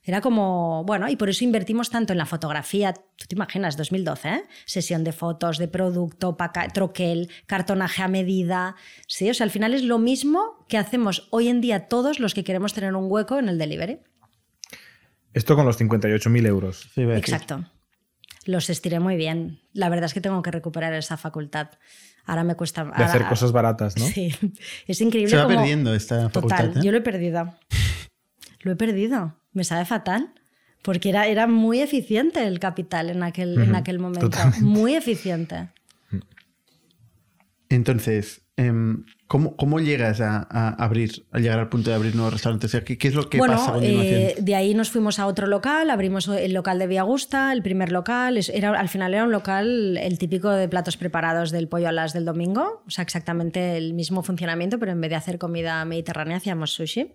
[0.08, 2.94] Era como, bueno, y por eso invertimos tanto en la fotografía.
[2.94, 4.42] Tú te imaginas, 2012, ¿eh?
[4.64, 8.74] Sesión de fotos, de producto, paca- troquel, cartonaje a medida.
[9.06, 12.32] Sí, o sea, al final es lo mismo que hacemos hoy en día todos los
[12.32, 13.98] que queremos tener un hueco en el delivery.
[15.34, 16.88] Esto con los 58.000 euros.
[16.94, 17.02] Sí.
[17.02, 17.64] Exacto.
[18.46, 19.60] Los estiré muy bien.
[19.74, 21.68] La verdad es que tengo que recuperar esa facultad.
[22.24, 22.84] Ahora me cuesta.
[22.84, 24.06] De ahora- hacer cosas baratas, ¿no?
[24.06, 24.34] Sí,
[24.86, 25.30] es increíble.
[25.30, 26.64] Se va perdiendo esta facultad.
[26.68, 26.84] Total, ¿eh?
[26.84, 27.54] yo lo he perdido.
[28.60, 29.37] Lo he perdido.
[29.52, 30.32] Me sabe fatal.
[30.82, 34.30] Porque era, era muy eficiente el capital en aquel, en aquel momento.
[34.30, 34.64] totalmente.
[34.64, 35.70] Muy eficiente.
[37.68, 42.32] Entonces, em, ¿cómo, cómo llegas a, a abrir, a llegar al punto de abrir nuevos
[42.32, 42.74] restaurantes?
[42.84, 44.20] ¿qué, qué es lo que bueno, pasa a continuación?
[44.20, 47.62] eh, de ahí nos fuimos a otro local, abrimos el local de Vía Augusta, el
[47.62, 48.38] primer local.
[48.52, 52.12] Era, al final era un local, el típico de platos preparados del pollo a las
[52.14, 52.82] del domingo.
[52.86, 57.12] O sea, exactamente el mismo funcionamiento, pero en vez de hacer comida mediterránea, hacíamos sushi.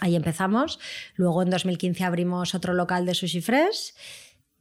[0.00, 0.78] Ahí empezamos.
[1.16, 3.94] Luego en 2015 abrimos otro local de sushi fresh,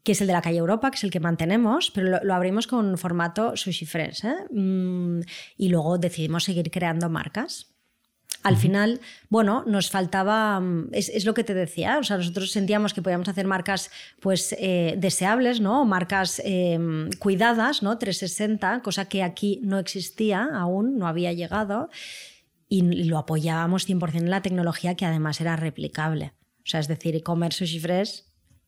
[0.04, 2.34] que es el de la calle Europa, que es el que mantenemos, pero lo, lo
[2.34, 4.26] abrimos con formato sushi fresh.
[4.26, 4.36] ¿eh?
[4.52, 5.22] Mm,
[5.58, 7.68] y luego decidimos seguir creando marcas.
[8.44, 12.52] Al final, bueno, nos faltaba, mm, es, es lo que te decía, o sea, nosotros
[12.52, 15.84] sentíamos que podíamos hacer marcas pues eh, deseables, ¿no?
[15.86, 16.80] Marcas eh,
[17.20, 17.98] cuidadas, ¿no?
[17.98, 21.90] 360, cosa que aquí no existía aún, no había llegado,
[22.70, 26.34] y lo apoyábamos 100% en la tecnología que además era replicable.
[26.60, 28.26] O sea, es decir, e-commerce Sushi Fresh,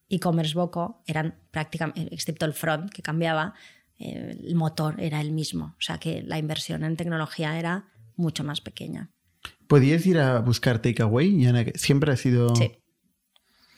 [0.09, 3.53] e-commerce Boco eran prácticamente, excepto el front que cambiaba,
[3.97, 5.75] eh, el motor era el mismo.
[5.77, 9.11] O sea, que la inversión en tecnología era mucho más pequeña.
[9.67, 11.41] ¿Podías ir a buscar takeaway?
[11.41, 11.65] Yana?
[11.75, 12.55] Siempre ha sido...
[12.55, 12.71] Sí.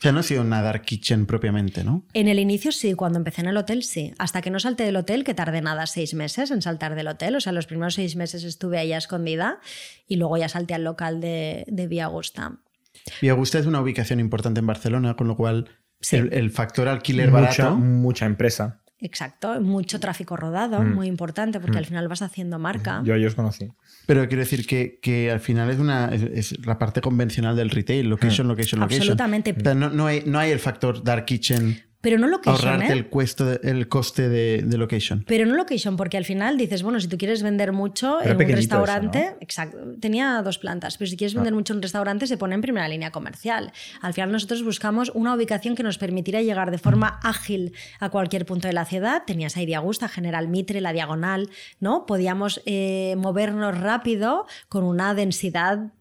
[0.02, 2.04] O sea, no ha sido una dark kitchen propiamente, ¿no?
[2.16, 4.16] En el inicio sí, cuando empecé en el hotel sí.
[4.18, 7.36] Hasta que no salté del hotel, que tardé nada, seis meses en saltar del hotel.
[7.36, 9.60] O sea, los primeros seis meses estuve ahí a escondida
[10.08, 12.58] y luego ya salté al local de, de Vía Augusta.
[13.22, 16.16] Es una ubicación importante en Barcelona, con lo cual Sí.
[16.16, 17.76] el, el factor alquiler Mucha, barato...
[17.78, 18.82] mucha empresa.
[18.98, 20.96] Exacto, mucho tráfico rodado, Mm.
[20.96, 23.02] muy importante, porque al final vas haciendo marca.
[23.06, 23.72] Yo ahí os conocí.
[24.06, 27.70] Pero quiero decir que, que al final es una es, es la parte convencional del
[27.70, 29.02] retail, location, location, location.
[29.02, 29.56] Absolutamente.
[29.58, 32.94] O sea, no, no hay, no hay el factor dark kitchen, Pero no location, ahorrarte
[32.94, 32.98] ¿eh?
[32.98, 35.24] el, cuesto de- el coste de, de location.
[35.28, 38.48] Pero no location, porque al final dices, bueno, si tú quieres vender mucho en un
[38.50, 42.38] restaurante, eso, exacto, tenía dos plantas, pero si quieres vender mucho en un restaurante se
[42.38, 43.72] pone en primera línea comercial.
[44.02, 48.46] Al final nosotros buscamos una ubicación que nos permitiera llegar de forma ágil a cualquier
[48.46, 49.24] punto de la ciudad.
[49.26, 51.50] Tenías ahí de Augusta, General Mitre, La Diagonal,
[51.80, 52.06] ¿no?
[52.06, 55.92] Podíamos eh, movernos rápido con una densidad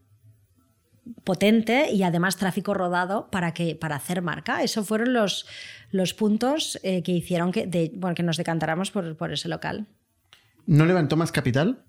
[1.24, 4.62] potente y además tráfico rodado para, que, para hacer marca.
[4.62, 5.46] Esos fueron los,
[5.90, 9.86] los puntos eh, que hicieron que, de- bueno, que nos decantáramos por, por ese local.
[10.66, 11.84] ¿No levantó más capital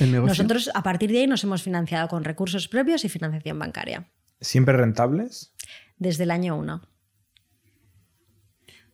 [0.00, 0.32] el negocio?
[0.42, 4.08] Nosotros a partir de ahí nos hemos financiado con recursos propios y financiación bancaria
[4.40, 5.52] ¿Siempre rentables?
[5.98, 6.74] desde el año 1.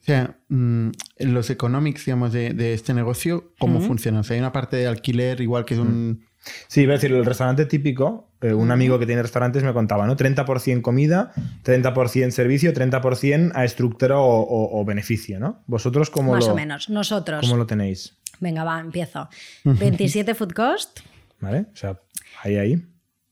[0.01, 0.89] O sea, mm,
[1.21, 4.21] los economics, digamos, de, de este negocio, ¿cómo funciona?
[4.21, 6.27] O sea, hay una parte de alquiler, igual que es un...
[6.67, 10.07] Sí, iba a decir, el restaurante típico, eh, un amigo que tiene restaurantes me contaba,
[10.07, 10.17] ¿no?
[10.17, 11.33] 30% comida,
[11.65, 15.63] 30% servicio, 30% a estructura o, o- o beneficio, ¿no?
[15.67, 16.89] ¿Vosotros cómo, Más lo, o menos.
[16.91, 17.41] Nosotros.
[17.43, 18.17] cómo lo tenéis?
[18.41, 19.29] Venga, va, empiezo.
[19.65, 21.01] 27 food cost.
[21.41, 21.67] ¿Vale?
[21.73, 22.01] O sea,
[22.43, 22.83] ahí, ahí.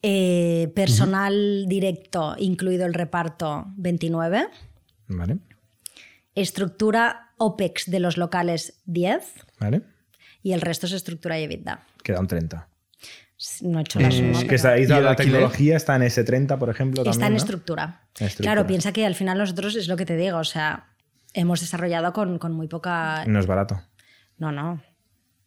[0.03, 4.47] eh, personal directo, incluido el reparto, 29.
[5.09, 5.39] ¿Vale?
[6.35, 9.21] Estructura OPEX de los locales, 10.
[9.59, 9.83] ¿Vale?
[10.43, 11.85] Y el resto es estructura y EBITDA.
[12.03, 12.69] Queda un 30.
[13.63, 15.17] No he hecho la Eh, suma, que está ahí ¿Y el la alquiler?
[15.17, 17.03] tecnología está en ese 30, por ejemplo.
[17.03, 17.39] Está también, en ¿no?
[17.39, 18.01] estructura.
[18.19, 18.53] En estructura.
[18.55, 20.89] Claro, piensa que al final nosotros es lo que te digo, o sea,
[21.33, 23.25] hemos desarrollado con, con muy poca...
[23.27, 23.81] No es barato.
[24.37, 24.83] No, no.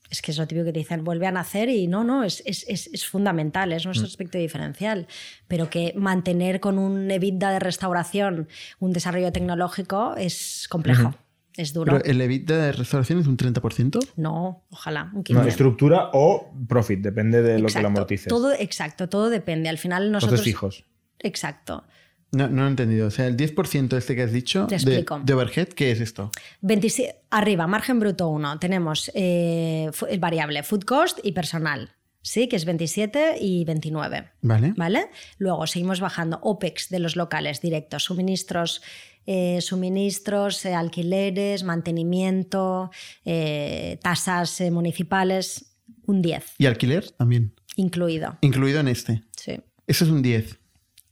[0.09, 2.41] es que es lo típico que te dicen, vuelve a nacer y no, no, es,
[2.45, 5.07] es, es, es fundamental, es nuestro aspecto diferencial.
[5.47, 8.47] Pero que mantener con un EBITDA de restauración
[8.79, 11.15] un desarrollo tecnológico es complejo.
[11.55, 11.91] Es duro.
[11.97, 13.99] Pero el EBITDA de restauración es un 30%.
[14.15, 15.49] No, ojalá, un No, 15.
[15.49, 18.27] estructura o profit, depende de lo que lo amortices.
[18.27, 19.69] Todo, exacto, todo depende.
[19.69, 20.39] Al final nosotros...
[20.39, 20.85] Costes fijos.
[21.19, 21.83] Exacto.
[22.31, 23.07] No, no lo he entendido.
[23.07, 25.21] O sea, el 10% este que has dicho Te de, explico.
[25.23, 26.31] de overhead, ¿qué es esto?
[26.61, 31.91] 27 arriba, margen bruto 1, tenemos eh, el variable food cost y personal,
[32.23, 32.47] ¿sí?
[32.49, 34.31] que es 27 y 29.
[34.41, 34.73] Vale.
[34.75, 35.09] ¿Vale?
[35.37, 38.81] Luego seguimos bajando OPEX de los locales directos, suministros,
[39.25, 42.91] eh, suministros, eh, alquileres, mantenimiento,
[43.25, 48.37] eh, tasas eh, municipales, un 10 Y alquiler también, incluido.
[48.41, 49.23] incluido en este.
[49.37, 49.59] Sí.
[49.87, 50.59] Eso es un 10.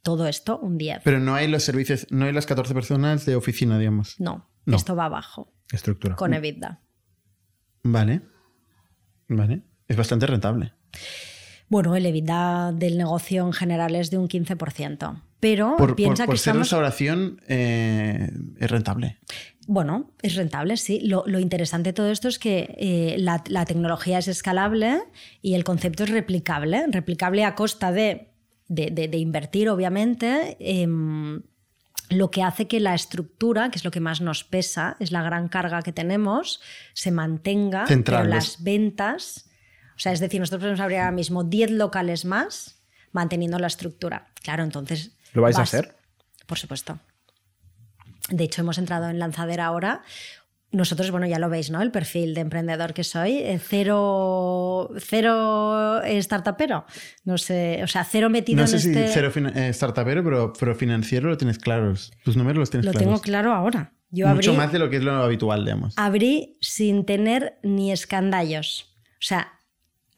[0.03, 1.01] Todo esto, un 10.
[1.03, 4.19] Pero no hay los servicios, no hay las 14 personas de oficina, digamos.
[4.19, 4.75] No, No.
[4.77, 6.15] esto va abajo, Estructura.
[6.15, 6.81] con EBITDA.
[7.83, 8.21] Vale.
[9.27, 9.61] Vale.
[9.87, 10.73] Es bastante rentable.
[11.71, 15.21] Bueno, el EBITDA del negocio en general es de un 15%.
[15.39, 19.17] Pero Por, piensa por- por que ser restauración eh, es rentable.
[19.67, 20.99] Bueno, es rentable, sí.
[20.99, 24.99] Lo, lo interesante de todo esto es que eh, la, la tecnología es escalable
[25.41, 26.83] y el concepto es replicable.
[26.89, 28.27] Replicable a costa de,
[28.67, 30.57] de- de- de invertir, obviamente.
[30.59, 31.41] em,
[32.09, 35.23] lo que hace que la estructura, que es lo que más nos pesa, es la
[35.23, 36.59] gran carga que tenemos,
[36.93, 39.49] se mantenga, Central, pero las ventas,
[39.95, 42.81] o sea, es decir, nosotros podemos abrir ahora mismo 10 locales más
[43.11, 44.27] manteniendo la estructura.
[44.43, 45.11] Claro, entonces...
[45.33, 45.95] ¿Lo vais a hacer?
[46.45, 46.99] Por supuesto.
[48.29, 50.01] De hecho, hemos entrado en Lanzadera ahora.
[50.71, 51.81] Nosotros, bueno, ya lo veis, ¿no?
[51.81, 56.85] El perfil de emprendedor que soy, eh, cero, cero startupero.
[57.25, 59.07] No sé, o sea, cero metido No sé en si este...
[59.09, 62.11] cero eh, startupero, pero, pero financiero lo tienes claros.
[62.23, 63.05] Tus números los tienes Lo claros.
[63.05, 63.93] tengo claro ahora.
[64.11, 65.93] Yo Mucho abrí, más de lo que es lo habitual, digamos.
[65.97, 68.93] abrí sin tener ni escandallos.
[69.13, 69.53] O sea,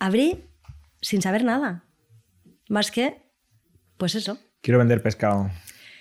[0.03, 0.43] abrí
[1.01, 1.85] sin saber nada.
[2.67, 3.21] Más que,
[3.97, 4.37] pues eso.
[4.61, 5.49] Quiero vender pescado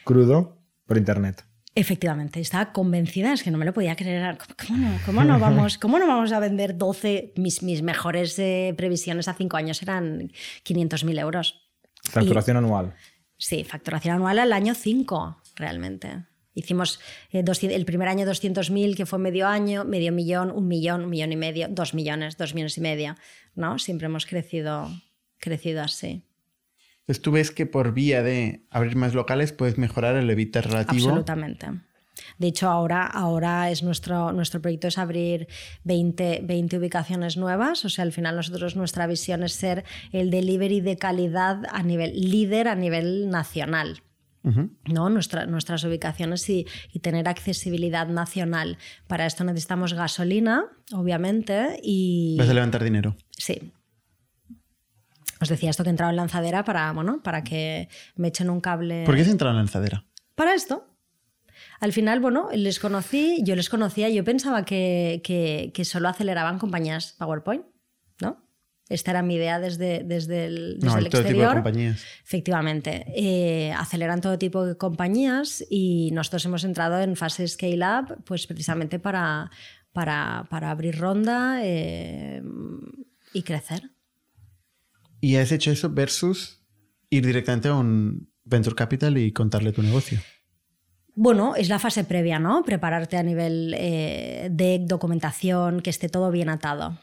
[0.04, 1.44] crudo por internet.
[1.74, 4.36] Efectivamente, estaba convencida, es que no me lo podía creer.
[4.66, 7.32] ¿Cómo, no, cómo no vamos, ¿Cómo no vamos a vender 12?
[7.36, 10.32] Mis, mis mejores eh, previsiones a cinco años eran
[10.64, 11.70] 500.000 euros.
[12.02, 12.94] Facturación anual.
[13.38, 16.26] Sí, facturación anual al año 5, realmente.
[16.54, 17.00] Hicimos
[17.30, 21.10] eh, 200 el primer año 200.000, que fue medio año, medio millón, un millón, un
[21.10, 23.16] millón y medio, dos millones, dos millones y medio.
[23.54, 23.78] ¿no?
[23.78, 24.88] Siempre hemos crecido,
[25.38, 26.22] crecido así.
[27.00, 31.08] Entonces tú ves que por vía de abrir más locales puedes mejorar el EBITDA relativo.
[31.08, 31.66] Absolutamente.
[32.38, 35.48] De hecho, ahora, ahora es nuestro, nuestro proyecto es abrir
[35.84, 37.84] 20, 20 ubicaciones nuevas.
[37.84, 42.12] O sea, al final nosotros nuestra visión es ser el delivery de calidad a nivel
[42.14, 44.02] líder a nivel nacional.
[44.42, 45.08] ¿No?
[45.08, 48.76] Nuestra- nuestras ubicaciones y, y tener accesibilidad nacional.
[49.06, 52.36] Para esto necesitamos gasolina, obviamente, y...
[52.38, 53.16] Vas a levantar dinero.
[53.30, 53.72] Sí.
[55.40, 58.60] Os decía esto que he entrado en lanzadera para, bueno, para que me echen un
[58.60, 59.04] cable.
[59.04, 60.04] ¿Por qué has entrado en la lanzadera?
[60.34, 60.88] Para esto.
[61.80, 66.58] Al final, bueno, les conocí, yo les conocía, yo pensaba que, que- que solo aceleraban
[66.58, 67.64] compañías PowerPoint.
[68.92, 71.54] Esta era mi idea desde, desde el, desde No, el todo tipo de exterior.
[71.54, 72.04] compañías.
[72.24, 78.22] Efectivamente, eh, aceleran todo tipo de compañías y nosotros hemos entrado en fase scale up,
[78.24, 79.50] pues precisamente para,
[79.92, 82.42] para, para abrir ronda eh,
[83.32, 83.90] y crecer.
[85.20, 86.60] Y has hecho eso versus
[87.10, 90.18] ir directamente a un venture capital y contarle tu negocio.
[91.14, 92.62] Bueno, es la fase previa, ¿no?
[92.64, 96.98] Prepararte a nivel eh, de documentación, que esté todo bien atado.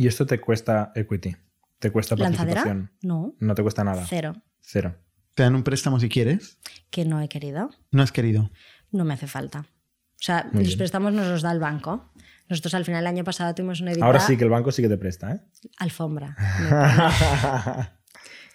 [0.00, 1.36] Y esto te cuesta equity.
[1.78, 2.62] Te cuesta ¿Lanzadera?
[2.62, 2.90] participación.
[3.02, 4.02] No, No te cuesta nada.
[4.08, 4.34] cero.
[4.60, 4.96] Cero.
[5.34, 6.58] Te dan un préstamo si quieres.
[6.88, 8.50] Que no he querido, No has querido.
[8.92, 9.60] no me hace falta.
[9.60, 10.78] O sea, Muy los bien.
[10.78, 12.12] préstamos nos los da el banco.
[12.48, 14.80] Nosotros al final del año pasado tuvimos una EBITDA Ahora sí que el banco sí
[14.80, 15.40] que te presta, ¿eh?
[15.76, 16.34] alfombra.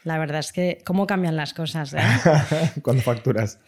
[0.06, 2.00] La verdad es que cómo cambian las cosas, ¿eh?
[2.84, 3.60] cuando facturas.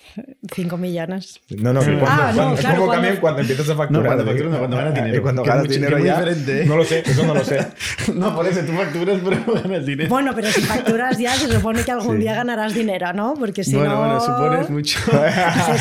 [0.54, 1.42] 5 millones.
[1.50, 4.06] No, no, que cuando, Ah, no, cuando- claro, ¿cómo cuando- cambian cuando empiezas a facturar?
[4.06, 5.18] cuando facturas, no, cuando ganas dinero.
[5.18, 6.14] Y cuando es ganas mucho- dinero ya.
[6.20, 6.66] diferente, ¿eh?
[6.66, 7.68] No lo sé, eso no lo sé.
[8.14, 10.10] no, por eso tú facturas, pero ganas dinero.
[10.10, 12.22] Bueno, pero si facturas ya, se supone que algún Sí.
[12.22, 13.34] día ganarás dinero, ¿no?
[13.34, 13.98] Porque si bueno, no...
[14.00, 15.00] bueno, supones mucho.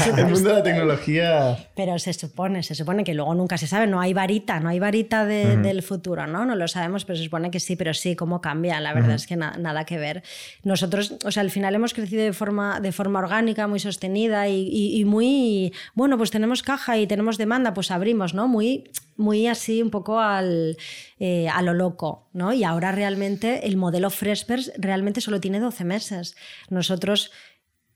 [0.02, 1.58] Sí, el mundo de la tecnología.
[1.76, 4.78] Pero se supone, se supone que luego nunca se sabe, no hay varita, no hay
[4.78, 6.44] varita de- del futuro, ¿no?
[6.46, 9.26] No lo sabemos, pero se supone que sí, pero sí, cómo cambia, la verdad es
[9.26, 10.22] que na- nada que ver.
[10.64, 14.68] Nosotros, o sea, al final hemos crecido de forma, de forma orgánica, muy sostenida y,
[14.68, 18.48] y- y muy, bueno, pues tenemos caja y tenemos demanda, pues abrimos, ¿no?
[18.48, 20.76] Muy, muy así, un poco al,
[21.18, 22.52] eh, a lo loco, ¿no?
[22.52, 26.36] Y ahora realmente el modelo Freshpers realmente solo tiene 12 meses.
[26.70, 27.30] Nosotros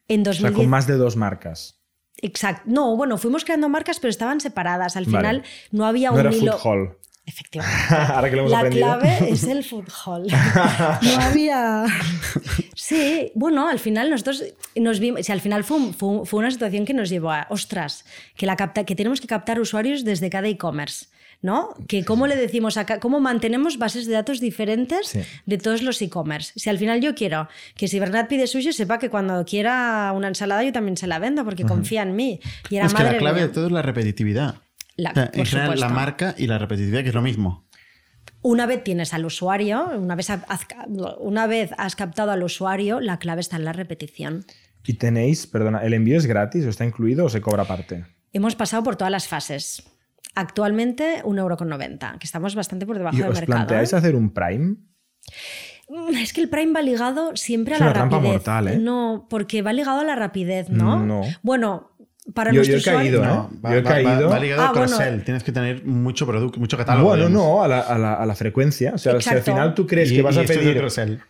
[0.08, 0.50] en O 2010...
[0.52, 1.76] sea, con más de dos marcas.
[2.22, 2.62] Exacto.
[2.66, 4.96] No, bueno, fuimos creando marcas, pero estaban separadas.
[4.96, 5.16] Al Vale.
[5.18, 5.42] final
[5.72, 6.58] no había No un era hilo.
[6.58, 6.96] food hall.
[7.30, 7.94] Efectivamente.
[8.14, 8.86] Ahora que lo hemos La aprendido.
[8.98, 10.26] clave es el food hall.
[11.02, 11.84] No había.
[12.74, 14.42] Sí, bueno, al final nosotros
[14.76, 15.24] nos vimos.
[15.26, 17.46] Si al final fue, un- fue, fue una situación que nos llevó a.
[17.50, 18.04] Ostras,
[18.36, 21.06] que, la capta, que tenemos que captar usuarios desde cada e-commerce.
[21.42, 21.70] ¿No?
[21.88, 25.20] Que cómo le decimos acá, cómo mantenemos bases de datos diferentes Sí.
[25.46, 26.52] de todos los e-commerce.
[26.56, 30.28] Si al final yo quiero que si Bernat pide sushi, sepa que cuando quiera una
[30.28, 32.40] ensalada yo también se la vendo porque confía en mí.
[32.68, 33.46] Y era es que la clave mía.
[33.46, 34.56] de todo es la repetitividad.
[34.96, 37.66] La- O sea, en general, la marca y la repetitividad, que es lo mismo.
[38.42, 40.40] Una vez tienes al usuario, una vez, has,
[41.18, 44.44] una vez has captado al usuario, la clave está en la repetición.
[44.86, 48.06] Y tenéis, perdona, ¿el envío es gratis o está incluido o se cobra aparte?
[48.32, 49.82] Hemos pasado por todas las fases.
[50.34, 53.58] Actualmente 1,90€, que estamos bastante por debajo ¿Y del os mercado.
[53.58, 53.96] planteáis ¿eh?
[53.96, 54.76] hacer un Prime?
[55.88, 58.32] Mm, Es que el Prime va ligado siempre Es a la una trampa rapidez.
[58.34, 58.78] mortal, ¿eh?
[58.78, 61.04] No, porque va ligado a la rapidez, ¿no?
[61.04, 61.22] No.
[61.42, 61.90] Bueno,
[62.34, 63.26] para Yo- he caído, ¿eh?
[63.26, 64.86] va, Yo he va- caído- va ligado Ah, al bueno.
[64.88, 65.24] cross-sell.
[65.24, 67.08] Tienes que tener mucho producto, mucho catálogo.
[67.08, 68.92] bueno, no, a la, a la- a la frecuencia.
[68.94, 70.78] O sea, si al final tú crees Y- que vas a pedir.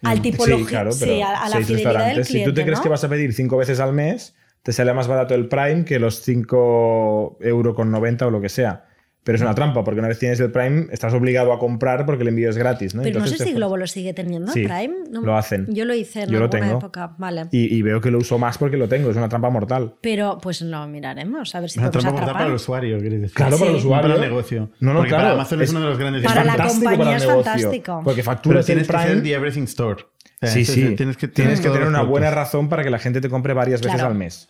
[0.03, 0.23] Al Mm.
[0.23, 2.29] tipología, sí, claro, sí, pero a, a la seis fidelidad del restaurantes.
[2.29, 2.45] cliente.
[2.45, 2.83] si tú te crees ¿no?
[2.83, 5.99] que vas a pedir cinco veces al mes, te sale más barato el Prime que
[5.99, 8.85] los 5 euro con 90 o lo que sea.
[9.23, 12.23] Pero es una trampa, porque una vez tienes el Prime, estás obligado a comprar porque
[12.23, 12.95] el envío es gratis.
[12.95, 13.03] ¿no?
[13.03, 14.95] Pero no sé si Globo lo sigue teniendo, Sí, Prime.
[15.11, 15.67] No- lo hacen.
[15.69, 16.79] Yo lo hice en Yo lo tengo.
[16.79, 17.47] época, vale.
[17.53, 19.95] Y, y veo que lo uso más porque lo tengo, es una trampa mortal.
[20.01, 23.37] Pero pues lo miraremos, a ver si Una trampa mortal para el usuario, quieres decir.
[23.37, 23.73] Claro, para el.
[23.73, 24.03] No usuario.
[24.03, 24.71] para el negocio.
[24.81, 25.23] No, no, Porque claro.
[25.25, 28.01] para Amazon es, uno de los grandes Para la compañía para el es negocio, fantástico.
[28.05, 29.21] Porque Pero facturas tienes que ser Prime.
[29.23, 30.03] the everything store.
[30.03, 30.07] O
[30.47, 30.95] sea, Sí, sí.
[30.97, 33.53] Tienes que, Tienes que todos tener una buena razón para que la gente te compre
[33.53, 34.09] varias veces Claro.
[34.13, 34.49] al mes.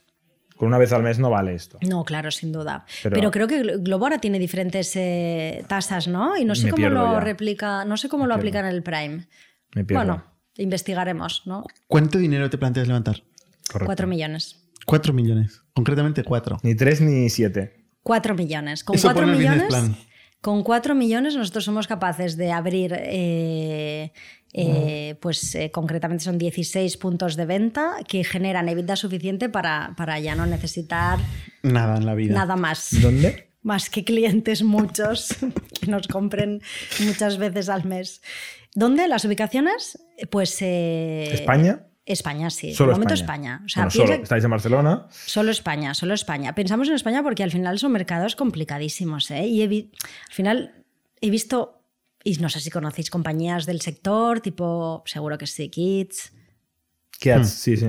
[0.60, 1.78] Con una vez al mes no vale esto.
[1.88, 2.84] No, claro, sin duda.
[3.02, 6.36] Pero- Pero, creo que Glo- Globo ahora tiene diferentes eh, tasas, ¿no?
[6.36, 7.20] Y no sé cómo lo ya.
[7.20, 8.58] replica, no sé cómo Me lo pierdo.
[8.58, 9.26] aplican en el Prime.
[9.74, 10.04] Me pierdo.
[10.04, 10.24] Bueno,
[10.58, 11.64] investigaremos, ¿no?
[11.86, 13.22] ¿Cuánto dinero te planteas levantar?
[13.72, 13.86] Correcto.
[13.86, 14.70] Cuatro millones.
[14.84, 15.62] Cuatro millones.
[15.72, 16.58] Concretamente cuatro.
[16.62, 17.86] Ni tres ni siete.
[18.02, 18.84] Cuatro millones.
[18.84, 19.74] Con Eso cuatro millones.
[20.42, 24.12] Con cuatro millones nosotros somos capaces de abrir, eh,
[24.52, 30.18] eh, pues eh, concretamente son 16 puntos de venta que generan EBITDA suficiente para, para
[30.18, 31.18] ya no necesitar
[31.62, 32.34] Nada en la vida.
[32.34, 32.88] nada más.
[33.00, 33.48] ¿Dónde?
[33.62, 35.36] Más que clientes muchos
[35.80, 36.62] que nos compren
[37.04, 38.22] muchas veces al mes.
[38.74, 39.06] ¿Dónde?
[39.08, 39.98] ¿Las ubicaciones?
[40.30, 40.56] Pues...
[40.62, 41.86] eh, ¿España?
[42.06, 42.74] España, sí.
[42.74, 43.60] Solo de momento España.
[43.60, 43.62] España.
[43.66, 44.04] O sea, Bueno, solo.
[44.06, 45.06] piensa- Estáis en Barcelona.
[45.10, 46.54] Solo España, solo España.
[46.56, 49.30] Pensamos en España porque al final son mercados complicadísimos.
[49.30, 49.90] Y al
[50.30, 50.84] final
[51.20, 51.79] he visto,
[52.24, 56.32] y no sé si conocéis compañías del sector, tipo, seguro que sí, Kids,
[57.18, 57.86] Kids, sí, sí.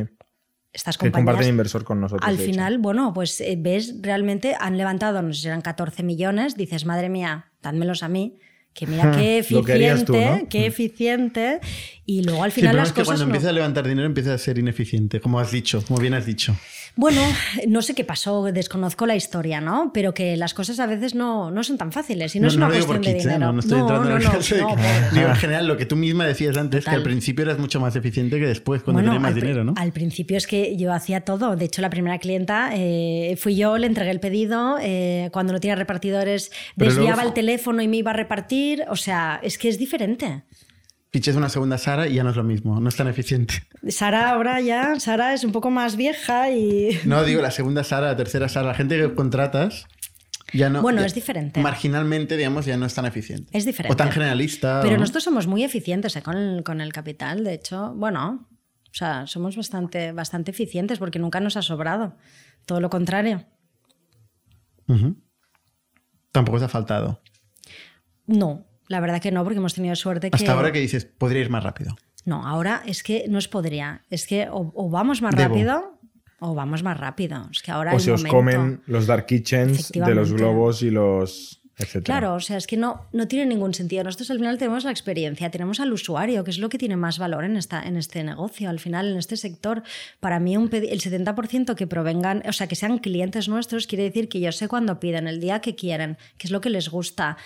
[0.74, 1.48] estas Que comparten compañías.
[1.50, 2.28] inversor con nosotros.
[2.28, 2.52] Al de hecho.
[2.54, 6.86] final, bueno, pues eh, ves, realmente han levantado, no sé si eran 14 millones, dices,
[6.86, 8.38] madre mía, dádmelos a mí,
[8.74, 10.50] que mira qué Lo que harías tú, eficiente, ¿no?
[10.50, 11.60] qué eficiente,
[12.06, 13.86] y luego al Sí, final pero las es que cosas cuando no- empieza a levantar
[13.88, 16.56] dinero empieza a ser ineficiente, como has dicho, como bien has dicho.
[16.96, 17.22] Bueno,
[17.68, 19.92] no sé qué pasó, desconozco la historia, ¿no?
[19.94, 22.70] Pero que las cosas a veces no, no son tan fáciles y no, es una
[22.70, 23.40] digo cuestión de dinero.
[23.40, 25.78] No, no estoy entrando en el no, caso de no, que- Digo, en general, lo
[25.78, 26.98] que tú misma decías antes, que Total.
[27.00, 29.74] al principio eras mucho más eficiente que después, cuando Bueno, tenías más al, dinero, ¿no?
[29.78, 31.56] al principio es que yo hacía todo.
[31.56, 34.78] De hecho, la primera clienta eh, fui yo, le entregué el pedido.
[34.82, 38.84] eh, cuando no tenía repartidores, Pero desviaba luego- el teléfono y me iba a repartir.
[38.90, 40.44] O sea, es que es diferente.
[41.12, 43.64] Piches una segunda Sara y ya no es lo mismo, no es tan eficiente.
[43.90, 46.98] Sara ahora ya, Sara es un poco más vieja y...
[47.06, 49.88] No, digo, la segunda Sara, la tercera Sara, la gente que contratas
[50.54, 50.82] ya no...
[50.82, 51.60] Bueno, ya- es diferente.
[51.62, 53.50] Marginalmente, digamos, ya no es tan eficiente.
[53.58, 53.92] Es diferente.
[53.94, 54.80] O tan generalista.
[54.82, 58.48] Pero o- nosotros somos muy eficientes eh, con, el, con el capital, de hecho, bueno,
[58.90, 62.16] o sea, somos bastante, bastante eficientes porque nunca nos ha sobrado.
[62.66, 63.46] Todo lo contrario.
[66.32, 67.22] Tampoco te ha faltado.
[68.28, 70.36] No, la verdad que no, porque hemos tenido suerte que...
[70.36, 71.96] Hasta ahora que dices, podría ir más rápido.
[72.26, 74.04] No, ahora es que no es podría.
[74.12, 75.50] Es que o, o vamos más Debo.
[75.50, 76.00] rápido
[76.40, 77.48] o vamos más rápido.
[77.52, 81.62] Es que ahora O se os comen los dark kitchens de los globos y los.
[81.78, 82.04] etcétera.
[82.20, 84.04] Claro, o sea, es que no, no tiene ningún sentido.
[84.04, 87.18] Nosotros al final tenemos la experiencia, tenemos al usuario, que es lo que tiene más
[87.18, 88.70] valor en, esta, en este negocio.
[88.70, 89.82] Al final, en este sector,
[90.20, 94.30] para mí un el 70% que provengan, o sea, que sean clientes nuestros, quiere decir
[94.30, 97.38] que yo sé cuándo piden, el día que quieren, qué es lo que les gusta.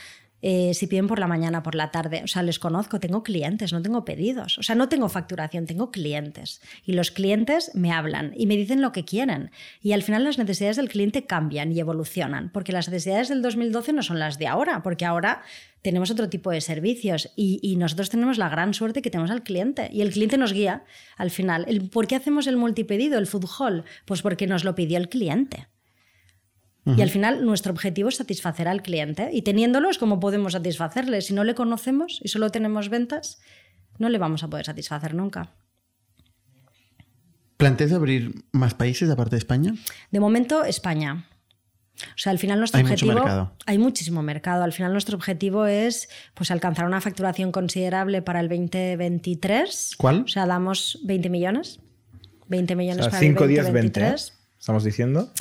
[0.42, 3.74] Eh, si piden por la mañana, por la tarde, o sea, les conozco, tengo clientes,
[3.74, 6.62] no tengo pedidos, o sea, no tengo facturación, tengo clientes.
[6.86, 9.52] Y los clientes me hablan y me dicen lo que quieren.
[9.82, 13.94] Y al final las necesidades del cliente cambian y evolucionan, porque las necesidades del 2012
[13.94, 15.42] no son las de ahora, porque ahora
[15.82, 19.44] tenemos otro tipo de servicios y, y nosotros tenemos la gran suerte que tenemos al
[19.44, 20.84] cliente y el cliente nos guía
[21.18, 21.66] al final.
[21.92, 23.84] ¿Por qué hacemos el multipedido, el food hall?
[24.06, 25.68] Pues porque nos lo pidió el cliente.
[26.86, 31.22] Y al final nuestro objetivo es satisfacer al cliente y teniéndolo es como podemos satisfacerle.
[31.22, 33.40] Si no le conocemos y solo tenemos ventas,
[33.98, 35.56] no le vamos a poder satisfacer nunca.
[37.58, 39.74] ¿Planteas abrir más países aparte de España?
[40.12, 41.26] De momento, España.
[41.98, 43.14] O sea, al final nuestro Hay mucho objetivo.
[43.14, 43.52] mercado.
[43.66, 44.64] Hay muchísimo mercado.
[44.64, 49.96] Al final nuestro objetivo es pues, alcanzar una facturación considerable para el 2023.
[49.98, 50.24] ¿Cuál?
[50.24, 51.80] O sea, damos 20 millones.
[52.48, 54.00] 20 O millones sea, para 5 el días 20.
[54.00, 54.04] ¿eh?
[54.04, 54.34] 2023.
[54.60, 55.32] Estamos diciendo.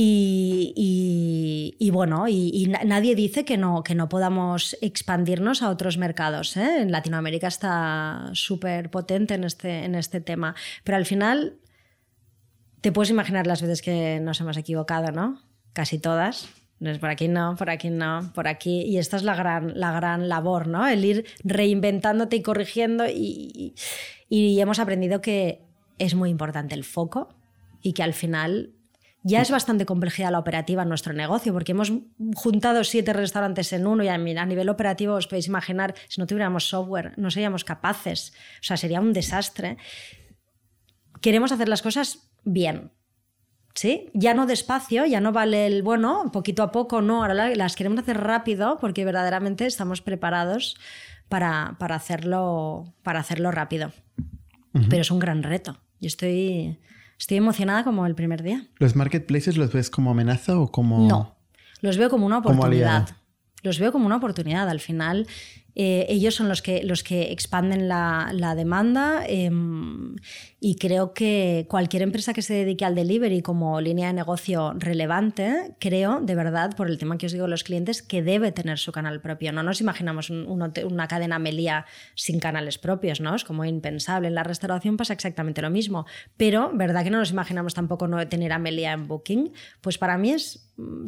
[0.00, 5.98] Y, bueno, y, y na- nadie dice que no, que no podamos expandirnos a otros
[5.98, 6.56] mercados.
[6.56, 6.82] ¿eh?
[6.82, 10.54] En Latinoamérica está súper potente en este, en este tema.
[10.84, 11.58] Pero al final,
[12.80, 15.42] te puedes imaginar las veces que nos hemos equivocado, ¿no?
[15.72, 16.48] Casi todas.
[17.00, 18.82] Por aquí no, por aquí no, por aquí.
[18.82, 20.86] Y esta es la gran, la gran labor, ¿no?
[20.86, 23.04] El ir reinventándote y corrigiendo.
[23.08, 23.74] Y-
[24.28, 25.62] y hemos aprendido que
[25.98, 27.30] es muy importante el foco
[27.82, 28.74] y que al final
[29.22, 31.92] ya es bastante complejidad la operativa en nuestro negocio, porque hemos
[32.34, 36.68] juntado siete restaurantes en uno y a nivel operativo os podéis imaginar, si no tuviéramos
[36.68, 38.32] software, no seríamos capaces.
[38.60, 39.76] O sea, sería un desastre.
[41.20, 42.92] Queremos hacer las cosas bien.
[43.74, 44.10] ¿Sí?
[44.12, 47.76] Ya no despacio, ya no vale el bueno, poquito a poco, no, ahora la- las
[47.76, 50.76] queremos hacer rápido porque verdaderamente estamos preparados
[51.28, 53.92] para, para hacerlo, para hacerlo rápido.
[54.90, 55.78] Pero es un gran reto.
[56.00, 56.78] Yo estoy,
[57.18, 58.66] estoy emocionada como el primer día.
[58.78, 61.08] ¿Los marketplaces los ves como amenaza o como.?
[61.08, 61.36] No,
[61.80, 63.08] los veo como una oportunidad.
[63.62, 64.68] los veo como una oportunidad.
[64.68, 65.26] Al final,
[65.80, 70.16] eh, ellos son los que, los que expanden la, la demanda em,
[70.58, 75.76] y creo que cualquier empresa que se dedique al delivery como línea de negocio relevante,
[75.78, 78.90] creo, de verdad, por el tema que os digo los clientes, que debe tener su
[78.90, 79.52] canal propio.
[79.52, 83.36] No nos imaginamos una cadena Melia sin canales propios, ¿no?
[83.36, 84.26] Es como impensable.
[84.26, 86.06] En la restauración pasa exactamente lo mismo.
[86.36, 89.52] Pero, ¿verdad que no nos imaginamos tampoco no tener a Melia en Booking?
[89.80, 91.06] Pues para mí es mm,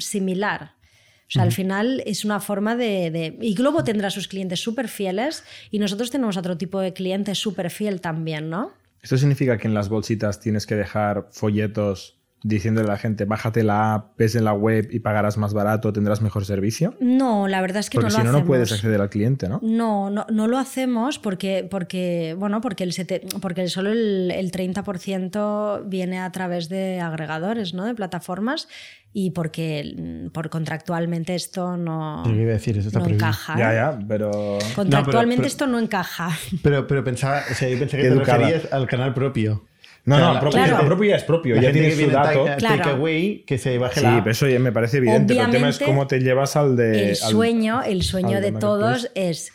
[1.33, 5.45] sea, al final es una forma de, de- Y Globo tendrá sus clientes súper fieles
[5.71, 8.73] y nosotros tenemos otro tipo de cliente súper fiel también, ¿no?
[9.03, 13.63] ¿Esto significa que en las bolsitas tienes que dejar folletos diciéndole a la gente, bájate
[13.63, 16.95] la app, ves en la web y pagarás más barato, tendrás mejor servicio?
[17.01, 18.43] No, la verdad es que Porque no si lo no, hacemos.
[18.43, 19.61] no puedes acceder al cliente, ¿no?
[19.63, 24.51] No, no, no lo hacemos porque, porque, bueno, porque, el sete- porque solo el, el
[24.53, 27.85] 30% viene a través de agregadores, ¿no?
[27.85, 28.69] De plataformas
[29.13, 33.59] y porque por contractualmente esto no, a decir, eso está no encaja.
[33.59, 34.59] Ya, ya, pero...
[34.75, 36.31] Contractualmente pero- esto no encaja.
[36.63, 39.65] Pero, pero pensaba, o sea, yo pensé que te referías al canal propio.
[40.11, 40.81] No, no, la- propio, Claro.
[40.81, 42.45] el propio ya es propio, La ya gente tiene que su dato.
[42.59, 42.77] Claro.
[42.83, 45.69] takeaway, que se baje Sí, la pero eso ya me parece evidente, pero el tema
[45.69, 47.03] es Obviamente, cómo te llevas al de...
[47.05, 49.53] el al- sueño, el sueño de todos es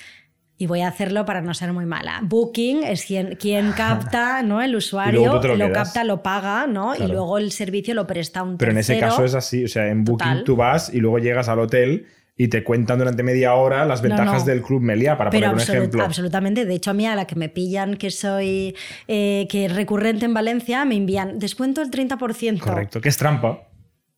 [0.57, 2.21] y voy a hacerlo para no ser muy mala.
[2.23, 4.61] Booking es quien, quien capta, ¿no?
[4.61, 6.93] El usuario lo lo, capta, lo paga, ¿no?
[6.93, 7.09] Claro.
[7.11, 9.11] Y luego el servicio lo presta un Pero en ese tercero.
[9.11, 10.43] caso es así, o sea, en Booking Total.
[10.45, 12.05] tú vas y luego llegas al hotel
[12.37, 14.45] y te cuentan durante media hora las ventajas no.
[14.45, 16.03] del Club Meliá, para Pero poner un absolut- ejemplo.
[16.03, 16.65] absolutamente.
[16.65, 18.75] De hecho, a mí a la que me pillan que soy
[19.07, 22.59] eh, que recurrente en Valencia, me envían descuento del 30%.
[22.59, 23.69] Correcto, que es trampa,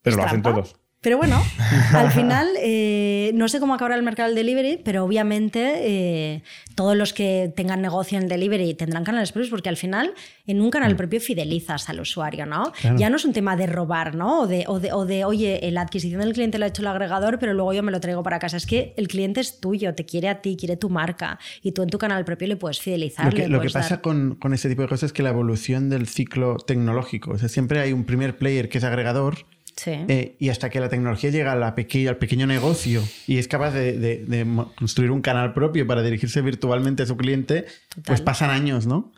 [0.02, 0.76] pero ¿Es lo hacen todos.
[1.02, 1.42] Pero bueno,
[1.94, 6.44] al final eh, no sé cómo acabará el mercado del delivery, pero obviamente eh,
[6.76, 10.14] todos los que tengan negocio en el delivery tendrán canales propios porque al final
[10.48, 12.72] en un canal propio fidelizas al usuario, ¿no?
[12.98, 14.42] Ya no es un tema de robar, ¿no?
[14.42, 16.88] O de, o de, o de, oye, la adquisición del cliente la ha hecho el
[16.88, 18.58] agregador, pero luego yo me lo traigo para casa.
[18.58, 21.84] Es que el cliente es tuyo, te quiere a ti, quiere tu marca y tú
[21.84, 23.26] en tu canal propio le puedes fidelizar.
[23.26, 25.90] Lo que, lo dar- pasa con, con ese tipo de cosas es que la evolución
[25.90, 29.46] del ciclo tecnológico, o sea, siempre hay un primer player que es agregador
[29.78, 29.92] Sí.
[30.08, 33.48] eh, y hasta que la tecnología llega a la peque- al pequeño negocio y es
[33.48, 37.66] capaz de, de- de mo- construir un canal propio para dirigirse virtualmente a su cliente,
[38.04, 39.14] pues pasan años, ¿no?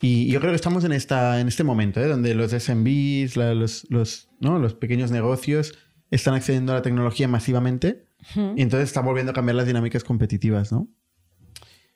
[0.00, 2.06] Y yo creo que estamos en, esta, en este momento, ¿eh?
[2.08, 4.58] donde los SMBs, la- los, los, ¿no?
[4.58, 5.74] los pequeños negocios
[6.10, 8.06] están accediendo a la tecnología masivamente
[8.56, 10.88] y entonces está volviendo a cambiar las dinámicas competitivas, ¿no?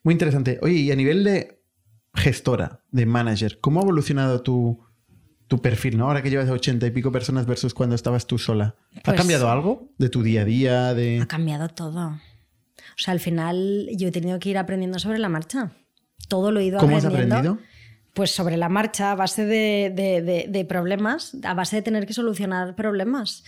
[0.02, 0.58] Muy interesante.
[0.62, 1.58] Oye, y a nivel de
[2.14, 4.78] gestora, de manager, ¿cómo ha evolucionado tu,
[5.48, 6.06] tu perfil, ¿no?
[6.06, 8.76] Ahora que llevas 80 y pico personas versus cuando estabas tú sola.
[8.96, 10.88] ¿Ha Pues- cambiado algo de tu día a día?
[10.88, 11.24] Ha De...
[11.28, 12.08] cambiado todo.
[12.08, 15.72] O sea, al final yo he tenido que ir aprendiendo sobre la marcha.
[16.28, 17.36] Todo lo he ido ¿Cómo has aprendiendo.
[17.36, 17.66] aprendido?
[18.14, 22.06] Pues sobre la marcha, a base de, de- de- de problemas, a base de tener
[22.06, 23.44] que solucionar problemas.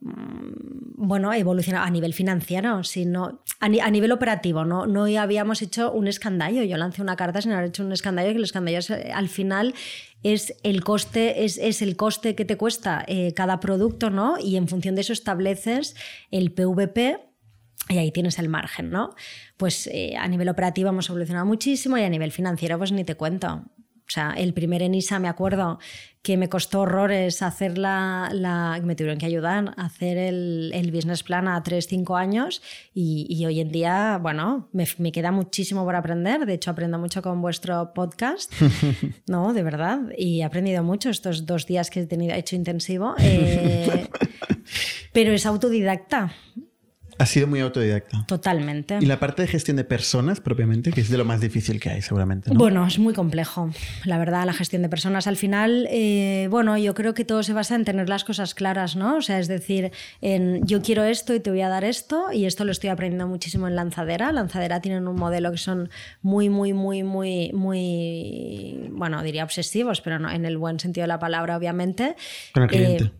[0.00, 4.64] Mm, Bueno, evolucionado a nivel financiero, sino, a, ni- a nivel operativo.
[4.66, 4.86] ¿no?
[4.86, 6.62] no habíamos hecho un escandallo.
[6.62, 9.28] Yo lancé una carta sin haber hecho un escandallo, que el escandallo es, eh, al
[9.28, 9.74] final
[10.22, 14.36] es el coste, es, es el coste que te cuesta eh, cada producto, ¿no?
[14.38, 15.96] Y en función de eso estableces
[16.30, 17.18] el PVP
[17.88, 19.14] y ahí tienes el margen, ¿no?
[19.56, 23.14] Pues eh, a nivel operativo hemos evolucionado muchísimo y a nivel financiero, pues ni te
[23.14, 23.64] cuento.
[24.10, 25.78] O sea, el primer ENISA me acuerdo
[26.20, 30.90] que me costó horrores hacer la, la me tuvieron que ayudar a hacer el, el
[30.90, 32.60] business plan a 3, 5 años
[32.92, 36.44] y, y, hoy en día, bueno, me, me, queda muchísimo por aprender.
[36.44, 38.52] De hecho, aprendo mucho con vuestro podcast,
[39.28, 39.52] ¿no?
[39.52, 40.00] De verdad.
[40.18, 43.14] Y he aprendido mucho estos dos días que he tenido, hecho intensivo.
[43.20, 44.08] Eh,
[45.12, 46.32] pero es autodidacta.
[47.20, 48.24] Ha sido muy autodidacta.
[48.26, 48.96] Totalmente.
[48.98, 51.90] Y la parte de gestión de personas propiamente, que es de lo más difícil que
[51.90, 52.50] hay seguramente.
[52.50, 52.58] ¿no?
[52.58, 53.68] Bueno, es muy complejo.
[54.06, 57.52] La verdad, la gestión de personas al final, eh, bueno, yo creo que todo se
[57.52, 59.18] basa en tener las cosas claras, ¿no?
[59.18, 59.92] O sea, es decir,
[60.22, 63.28] en yo quiero esto y te voy a dar esto y esto lo estoy aprendiendo
[63.28, 64.32] muchísimo en Lanzadera.
[64.32, 65.90] Lanzadera tienen un modelo que son
[66.22, 71.08] muy, muy, muy, muy, muy, bueno, diría obsesivos, pero no en el buen sentido de
[71.08, 72.16] la palabra, obviamente.
[72.54, 73.04] Con el cliente.
[73.04, 73.12] Eh,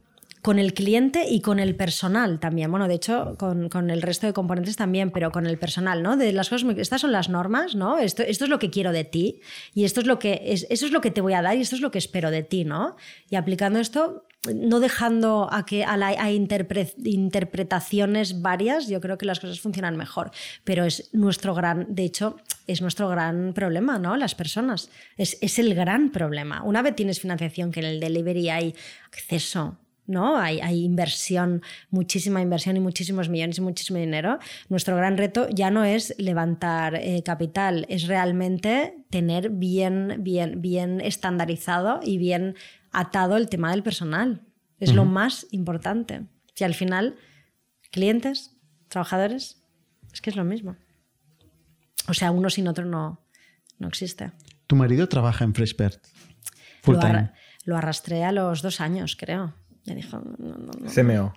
[0.43, 2.70] con el cliente y con el personal también.
[2.70, 6.16] Bueno, de hecho, con, con, el resto de componentes también, pero con el personal, ¿no?
[6.16, 7.99] De las cosas, estas son las normas, ¿no?
[7.99, 9.41] Esto, esto es lo que quiero de ti
[9.74, 11.61] y esto es lo que es, eso es lo que te voy a dar y
[11.61, 12.97] esto es lo que espero de ti, ¿no?
[13.28, 14.24] Y aplicando esto,
[14.55, 19.61] no dejando a que a, la, a interpre, interpretaciones varias, yo creo que las cosas
[19.61, 20.30] funcionan mejor.
[20.64, 22.36] Pero es nuestro gran, de hecho,
[22.66, 24.16] es nuestro gran problema, ¿no?
[24.16, 24.88] Las personas.
[25.18, 26.62] Es, es el gran problema.
[26.62, 28.74] Una vez tienes financiación, que en el delivery hay
[29.05, 29.76] acceso
[30.11, 30.36] ¿no?
[30.36, 34.38] Hay, hay, inversión, muchísima inversión y muchísimos millones y muchísimo dinero.
[34.68, 41.00] Nuestro gran reto ya no es levantar eh, capital, es realmente tener bien, bien, bien
[41.00, 42.56] estandarizado y bien
[42.92, 44.42] atado el tema del personal.
[44.78, 44.96] Es uh -huh.
[44.96, 46.26] lo más importante.
[46.54, 47.16] Si al final,
[47.90, 48.56] clientes,
[48.88, 49.62] trabajadores,
[50.12, 50.76] es que es lo mismo.
[52.08, 53.20] O sea, uno sin otro no,
[53.78, 54.32] no existe.
[54.66, 56.00] ¿Tu marido trabaja en Freshbird?
[56.82, 57.30] Full lo, time.
[57.64, 59.54] lo arrastré a los dos años, creo.
[59.86, 61.34] Me dijo, no, no, no, CMO.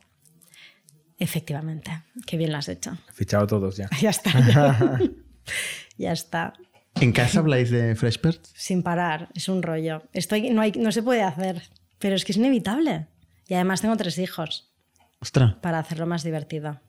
[1.18, 1.92] Efectivamente,
[2.26, 2.98] qué bien lo has hecho.
[3.14, 3.90] Fichado todos ya.
[4.02, 4.32] ya está.
[4.48, 5.00] Ya,
[5.98, 6.54] ya está.
[7.00, 8.40] ¿En casa habláis de Freshbird?
[8.54, 10.04] Sin parar, es un rollo.
[10.14, 11.64] Estoy, no, hay, no se puede hacer,
[12.00, 13.08] pero es que es inevitable.
[13.48, 14.72] Y además tengo tres hijos.
[15.20, 15.56] Ostras.
[15.56, 16.80] Para hacerlo más divertido.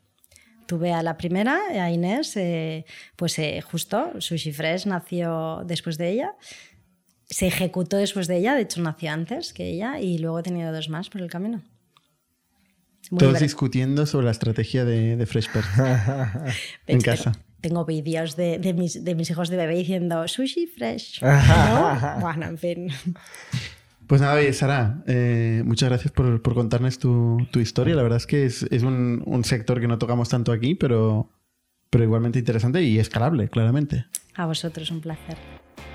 [0.67, 2.87] Tuve a la primera, a Inés, eh,
[3.17, 6.35] pues eh, justo, Sushi Fresh nació después de ella
[7.29, 10.73] se ejecutó después de ella, de hecho nació antes que ella y luego he tenido
[10.73, 11.63] dos más por el camino.
[13.11, 15.65] Muy Todos discutiendo sobre la estrategia de, de Freshbird
[16.87, 17.33] en casa.
[17.33, 21.23] Tengo, tengo vídeos de, de, mis, de mis hijos de bebé diciendo sushi fresh.
[21.23, 22.21] ¿no?
[22.21, 22.89] bueno, en fin.
[24.07, 27.95] Pues nada, oye, Sara, eh, muchas gracias por, por contarnos tu, tu, historia.
[27.95, 31.31] La verdad es que es, es un, un, sector que no tocamos tanto aquí, pero,
[31.89, 34.05] pero igualmente interesante y escalable, claramente.
[34.35, 35.39] A vosotros, un placer.